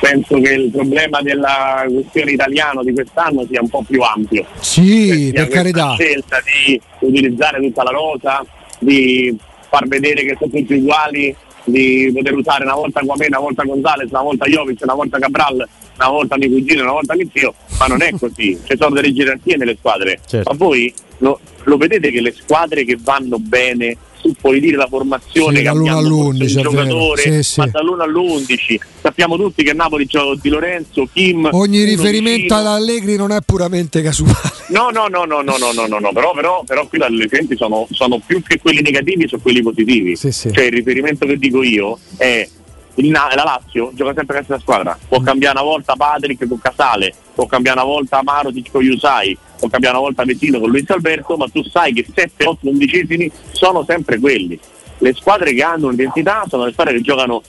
penso 0.00 0.38
che 0.40 0.52
il 0.52 0.70
problema 0.70 1.20
della 1.20 1.84
questione 1.88 2.32
italiana 2.32 2.82
di 2.82 2.92
quest'anno 2.92 3.44
sia 3.48 3.60
un 3.60 3.68
po' 3.68 3.82
più 3.86 4.00
ampio. 4.02 4.44
Sì, 4.60 5.32
per 5.34 5.48
carità. 5.48 5.86
La 5.86 5.94
scelta 5.94 6.40
di 6.44 6.80
utilizzare 7.00 7.60
tutta 7.60 7.82
la 7.82 7.90
rosa, 7.90 8.44
di 8.78 9.36
far 9.68 9.88
vedere 9.88 10.24
che 10.24 10.36
sono 10.38 10.50
tutti 10.50 10.74
uguali, 10.74 11.34
di 11.64 12.12
poter 12.14 12.34
usare 12.34 12.64
una 12.64 12.74
volta 12.74 13.00
Guamè, 13.00 13.26
una 13.28 13.38
volta 13.40 13.64
Gonzales, 13.64 14.10
una 14.10 14.22
volta 14.22 14.46
Jovic, 14.46 14.80
una 14.82 14.94
volta 14.94 15.18
Cabral, 15.18 15.68
una 15.96 16.08
volta 16.08 16.36
mio 16.36 16.48
cugino, 16.48 16.82
una 16.82 16.92
volta 16.92 17.14
mio 17.14 17.28
zio, 17.32 17.54
ma 17.78 17.86
non 17.86 18.02
è 18.02 18.10
così, 18.18 18.58
ci 18.64 18.76
sono 18.78 18.94
delle 18.94 19.12
gerarchie 19.12 19.56
nelle 19.56 19.76
squadre. 19.78 20.20
Certo. 20.26 20.50
Ma 20.50 20.56
voi 20.56 20.92
lo, 21.18 21.40
lo 21.64 21.76
vedete 21.76 22.10
che 22.10 22.20
le 22.20 22.32
squadre 22.32 22.84
che 22.84 22.98
vanno 23.00 23.38
bene 23.38 23.96
tu 24.24 24.32
puoi 24.40 24.58
dire 24.58 24.78
la 24.78 24.86
formazione 24.86 25.58
sì, 25.58 25.64
cambiando 25.64 26.30
il 26.32 26.46
giocatore 26.46 27.20
sì, 27.20 27.42
sì. 27.42 27.60
ma 27.60 27.66
dall'1 27.66 28.00
all'11 28.00 28.80
sappiamo 29.02 29.36
tutti 29.36 29.62
che 29.62 29.70
a 29.70 29.74
Napoli 29.74 30.06
c'è 30.06 30.18
Di 30.40 30.48
Lorenzo, 30.48 31.06
Kim 31.12 31.50
ogni 31.52 31.84
riferimento 31.84 32.54
ad 32.54 32.66
Allegri 32.66 33.16
non 33.16 33.32
è 33.32 33.38
puramente 33.44 34.00
casuale 34.00 34.38
no 34.68 34.88
no 34.88 35.08
no 35.08 35.24
no 35.24 35.42
no 35.42 35.58
no 35.58 35.72
no, 35.72 35.86
no, 35.86 35.98
no. 35.98 36.12
Però, 36.12 36.32
però, 36.32 36.64
però 36.64 36.86
qui 36.86 36.96
le 36.96 37.08
riferimenti 37.08 37.54
sono, 37.56 37.86
sono, 37.90 38.18
più 38.24 38.42
che 38.42 38.58
quelli 38.58 38.80
negativi 38.80 39.28
sono 39.28 39.42
quelli 39.42 39.60
positivi 39.60 40.16
cioè 40.16 40.64
il 40.64 40.72
riferimento 40.72 41.26
che 41.26 41.36
dico 41.36 41.62
io 41.62 41.98
è 42.16 42.48
il, 42.96 43.10
la 43.10 43.42
Lazio 43.44 43.90
gioca 43.94 44.14
sempre 44.14 44.36
questa 44.36 44.58
squadra. 44.58 44.98
Può 45.08 45.20
mm. 45.20 45.24
cambiare 45.24 45.58
una 45.58 45.68
volta 45.68 45.94
Patrick 45.94 46.46
con 46.46 46.60
Casale 46.60 47.14
può 47.34 47.46
cambiare 47.46 47.80
una 47.80 47.88
volta 47.88 48.18
Amaro 48.18 48.50
con 48.70 48.82
Yusai 48.82 49.36
può 49.58 49.68
cambiare 49.68 49.96
una 49.96 50.06
volta 50.06 50.24
Vettino 50.24 50.60
con 50.60 50.70
Luis 50.70 50.88
Alberto 50.90 51.36
ma 51.36 51.46
tu 51.48 51.62
sai 51.64 51.92
che 51.92 52.06
7, 52.12 52.46
8, 52.46 52.68
11 52.68 53.32
sono 53.52 53.84
sempre 53.84 54.18
quelli. 54.18 54.58
Le 54.98 55.14
squadre 55.14 55.52
che 55.52 55.62
hanno 55.62 55.88
un'identità 55.88 56.44
sono 56.48 56.64
le 56.64 56.72
squadre 56.72 56.94
che 56.94 57.00
giocano 57.00 57.42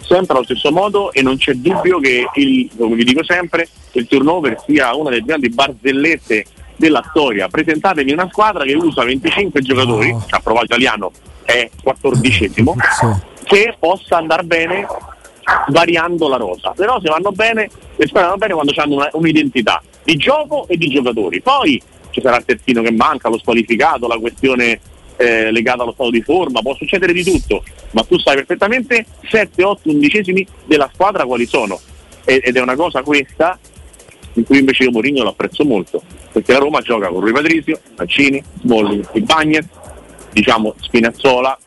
sempre 0.00 0.36
allo 0.36 0.44
stesso 0.44 0.72
modo 0.72 1.12
e 1.12 1.22
non 1.22 1.36
c'è 1.36 1.52
dubbio 1.52 2.00
che 2.00 2.26
il, 2.34 2.68
come 2.76 2.96
vi 2.96 3.04
dico 3.04 3.22
sempre 3.22 3.68
il 3.92 4.06
turnover 4.06 4.60
sia 4.66 4.94
una 4.94 5.10
delle 5.10 5.22
grandi 5.22 5.50
barzellette 5.50 6.46
della 6.76 7.04
storia. 7.10 7.48
Presentatevi 7.48 8.10
una 8.10 8.28
squadra 8.30 8.64
che 8.64 8.74
usa 8.74 9.04
25 9.04 9.60
giocatori 9.60 10.10
no. 10.10 10.24
a 10.30 10.40
proposito 10.40 10.74
italiano 10.74 11.12
è 11.44 11.68
14 11.82 12.50
sì 12.54 12.62
che 13.50 13.74
possa 13.76 14.16
andare 14.16 14.44
bene 14.44 14.86
variando 15.68 16.28
la 16.28 16.36
rosa. 16.36 16.70
Però 16.70 17.00
se 17.00 17.08
vanno 17.08 17.32
bene, 17.32 17.68
le 17.96 18.06
squadre 18.06 18.28
vanno 18.28 18.38
bene 18.38 18.54
quando 18.54 18.72
hanno 18.76 18.94
una, 18.94 19.08
un'identità 19.12 19.82
di 20.04 20.14
gioco 20.14 20.68
e 20.68 20.76
di 20.76 20.88
giocatori. 20.88 21.40
Poi 21.40 21.82
ci 22.10 22.20
sarà 22.20 22.36
il 22.36 22.44
terzino 22.44 22.80
che 22.80 22.92
manca, 22.92 23.28
lo 23.28 23.38
squalificato, 23.38 24.06
la 24.06 24.18
questione 24.18 24.78
eh, 25.16 25.50
legata 25.50 25.82
allo 25.82 25.92
stato 25.92 26.10
di 26.10 26.22
forma, 26.22 26.60
può 26.60 26.76
succedere 26.76 27.12
di 27.12 27.24
tutto, 27.24 27.64
ma 27.90 28.04
tu 28.04 28.16
sai 28.20 28.36
perfettamente 28.36 29.04
7, 29.28 29.64
8, 29.64 29.90
undicesimi 29.90 30.46
della 30.64 30.88
squadra 30.92 31.24
quali 31.24 31.46
sono. 31.46 31.78
Ed 32.24 32.56
è 32.56 32.60
una 32.60 32.76
cosa 32.76 33.02
questa 33.02 33.58
in 34.34 34.44
cui 34.44 34.60
invece 34.60 34.84
io 34.84 34.92
Mourinho 34.92 35.24
lo 35.24 35.30
apprezzo 35.30 35.64
molto, 35.64 36.00
perché 36.30 36.52
la 36.52 36.60
Roma 36.60 36.80
gioca 36.82 37.08
con 37.08 37.20
Rui 37.20 37.32
Patrizio, 37.32 37.80
Mancini, 37.96 38.40
Smalling, 38.60 39.08
Ibagnez, 39.14 39.66
diciamo 40.30 40.74
Spinazzola, 40.78 41.58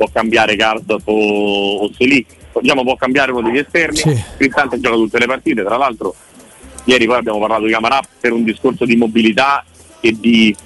può 0.00 0.08
cambiare 0.10 0.56
Card 0.56 0.96
o, 1.04 1.76
o 1.76 1.90
Selì, 1.92 2.24
diciamo, 2.58 2.82
può 2.84 2.96
cambiare 2.96 3.32
uno 3.32 3.42
degli 3.42 3.58
esterni, 3.58 3.96
sì. 3.96 4.22
Cristante 4.38 4.80
gioca 4.80 4.96
tutte 4.96 5.18
le 5.18 5.26
partite, 5.26 5.62
tra 5.62 5.76
l'altro 5.76 6.14
ieri 6.84 7.04
poi 7.04 7.18
abbiamo 7.18 7.38
parlato 7.38 7.64
di 7.64 7.72
Camarà 7.72 8.00
per 8.18 8.32
un 8.32 8.42
discorso 8.42 8.86
di 8.86 8.96
mobilità 8.96 9.62
e 10.00 10.16
di 10.18 10.56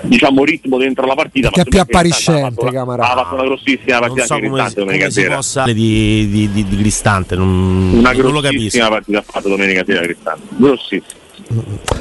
diciamo 0.00 0.44
ritmo 0.44 0.76
dentro 0.76 1.06
la 1.06 1.14
partita 1.14 1.48
che 1.48 1.62
è 1.62 1.64
più 1.64 1.80
appariscente 1.80 2.70
Camarà. 2.70 3.10
ha 3.10 3.16
fatto 3.22 3.34
una 3.34 3.44
grossissima 3.44 4.00
partita 4.00 4.26
non 4.26 4.42
so 4.42 4.48
come, 4.48 4.68
si, 4.68 4.74
come 4.74 5.10
si 5.10 5.24
possa 5.24 5.64
di, 5.64 5.72
di, 5.72 6.50
di, 6.50 6.64
di 6.68 6.76
Cristante 6.76 7.36
non, 7.36 7.92
una 7.94 8.12
non 8.12 8.40
grossissima 8.40 8.88
partita 8.88 9.18
ha 9.20 9.22
fatto 9.22 9.48
domenica 9.48 9.82
sera 9.86 10.00
Cristante. 10.00 10.42
Grossissima 10.56 11.22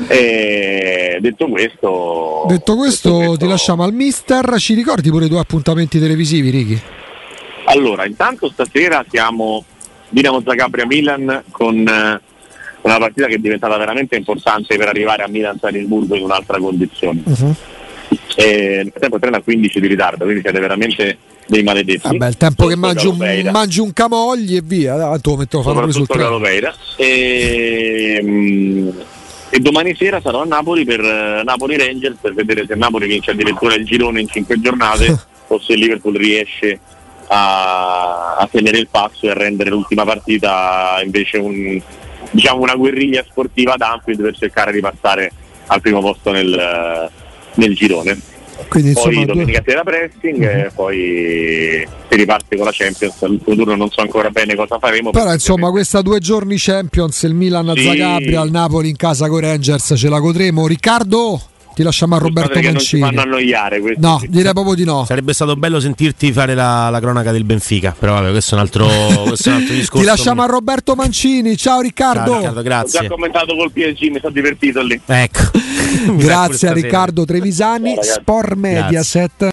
e 0.07 1.17
detto 1.19 1.47
questo, 1.47 2.45
detto 2.47 2.75
questo, 2.75 3.17
detto 3.17 3.17
questo 3.17 3.37
ti 3.37 3.47
lasciamo 3.47 3.83
al 3.83 3.93
mister. 3.93 4.57
Ci 4.57 4.73
ricordi 4.73 5.09
pure 5.09 5.25
i 5.25 5.27
tuoi 5.27 5.41
appuntamenti 5.41 5.99
televisivi, 5.99 6.49
Ricky? 6.49 6.81
Allora, 7.65 8.05
intanto 8.05 8.49
stasera 8.49 9.05
siamo 9.09 9.63
Dinamo 10.09 10.41
Zagabria 10.45 10.85
Milan 10.85 11.43
con 11.49 11.75
eh, 11.79 12.21
una 12.81 12.97
partita 12.97 13.27
che 13.27 13.35
è 13.35 13.37
diventata 13.37 13.77
veramente 13.77 14.15
importante 14.15 14.77
per 14.77 14.87
arrivare 14.87 15.23
a 15.23 15.27
Milan 15.27 15.57
Salisburgo 15.59 16.15
in 16.15 16.23
un'altra 16.23 16.59
condizione. 16.59 17.21
Uh-huh. 17.23 17.55
E 18.35 18.81
nel 18.83 18.93
tempo 18.99 19.17
treno 19.19 19.37
a 19.37 19.41
15 19.41 19.79
di 19.79 19.87
ritardo, 19.87 20.23
quindi 20.23 20.41
siete 20.41 20.59
veramente 20.59 21.17
dei 21.47 21.63
maledetti. 21.63 22.07
Vabbè, 22.07 22.27
il 22.27 22.37
tempo 22.37 22.67
che 22.67 22.75
mangi 22.75 23.07
un, 23.07 23.49
mangi 23.51 23.79
un, 23.79 23.93
camogli 23.93 24.55
e 24.55 24.61
via, 24.63 24.97
tanto 24.97 25.31
lo 25.31 25.37
metto 25.37 25.59
a 25.59 25.63
fare 25.63 25.91
sul 25.91 26.07
treno. 26.07 26.39
E, 26.95 28.93
e 29.55 29.59
domani 29.59 29.93
sera 29.93 30.19
sarò 30.19 30.41
a 30.41 30.45
Napoli 30.45 30.83
per 30.83 30.99
uh, 30.99 31.43
Napoli 31.43 31.77
Rangers 31.77 32.17
per 32.19 32.33
vedere 32.33 32.65
se 32.65 32.73
Napoli 32.73 33.05
vince 33.05 33.29
addirittura 33.29 33.75
il 33.75 33.85
girone 33.85 34.21
in 34.21 34.27
5 34.27 34.59
giornate 34.59 35.15
o 35.45 35.59
se 35.59 35.75
Liverpool 35.75 36.15
riesce 36.15 36.79
a, 37.27 38.35
a, 38.37 38.49
tenere 38.51 38.79
il 38.79 38.87
passo 38.89 39.27
e 39.27 39.29
a 39.29 39.35
rendere 39.35 39.69
l'ultima 39.69 40.05
partita 40.05 40.99
invece 41.03 41.37
un, 41.37 41.79
diciamo 42.31 42.63
una 42.63 42.73
guerriglia 42.73 43.23
sportiva 43.29 43.73
ad 43.73 43.81
Anfield 43.81 44.23
per 44.23 44.35
cercare 44.35 44.71
di 44.71 44.79
passare 44.79 45.31
al 45.67 45.81
primo 45.81 45.99
posto 45.99 46.31
nel, 46.31 47.11
nel 47.53 47.75
girone. 47.75 48.19
Quindi, 48.67 48.93
poi 48.93 49.05
insomma, 49.05 49.25
domenica 49.25 49.59
due... 49.59 49.71
sera 49.71 49.83
pressing 49.83 50.41
uh-huh. 50.41 50.65
e 50.65 50.71
poi 50.73 51.87
si 52.09 52.15
riparte 52.15 52.55
con 52.55 52.65
la 52.65 52.71
Champions. 52.73 53.21
L'ultimo 53.21 53.55
turno 53.55 53.75
non 53.75 53.89
so 53.89 54.01
ancora 54.01 54.29
bene 54.29 54.55
cosa 54.55 54.79
faremo. 54.79 55.11
Però 55.11 55.31
insomma 55.31 55.69
questa 55.69 56.01
due 56.01 56.19
giorni 56.19 56.55
Champions, 56.57 57.21
il 57.23 57.33
Milan 57.33 57.69
a 57.69 57.75
sì. 57.75 57.83
Zagabria, 57.83 58.41
il 58.41 58.51
Napoli 58.51 58.89
in 58.89 58.95
casa 58.95 59.27
con 59.27 59.39
Rangers 59.39 59.93
ce 59.95 60.09
la 60.09 60.19
godremo. 60.19 60.67
Riccardo? 60.67 61.41
Ti 61.73 61.83
lasciamo 61.83 62.15
a 62.15 62.19
Roberto 62.19 62.53
Mancini. 62.53 62.71
Non 62.71 62.81
ci 62.81 62.99
fanno 62.99 63.21
annoiare 63.21 63.79
questi. 63.79 63.99
No, 63.99 64.21
direi 64.27 64.53
proprio 64.53 64.75
di 64.75 64.83
no. 64.83 65.05
Sarebbe 65.05 65.33
stato 65.33 65.55
bello 65.55 65.79
sentirti 65.79 66.31
fare 66.31 66.53
la, 66.53 66.89
la 66.89 66.99
cronaca 66.99 67.31
del 67.31 67.43
Benfica, 67.43 67.95
però 67.97 68.13
vabbè, 68.13 68.31
questo 68.31 68.55
è 68.55 68.57
un 68.57 68.63
altro, 68.63 68.87
questo 69.27 69.49
è 69.49 69.53
un 69.53 69.59
altro 69.59 69.73
discorso. 69.73 70.03
Ti 70.03 70.05
lasciamo 70.05 70.41
a 70.43 70.45
Roberto 70.45 70.95
Mancini. 70.95 71.57
Ciao 71.57 71.81
Riccardo. 71.81 72.31
Ciao, 72.31 72.37
Riccardo 72.37 72.61
grazie. 72.61 72.99
Ho 72.99 73.01
già 73.03 73.07
commentato 73.09 73.55
col 73.55 73.71
PSG, 73.71 74.09
mi 74.11 74.19
sono 74.19 74.31
divertito 74.31 74.81
lì. 74.81 74.99
Ecco. 75.05 75.41
grazie 76.17 76.69
a 76.69 76.73
Riccardo 76.73 77.25
Trevisani, 77.25 77.93
Ciao, 77.95 78.03
Sport 78.03 78.53
Mediaset. 78.53 79.31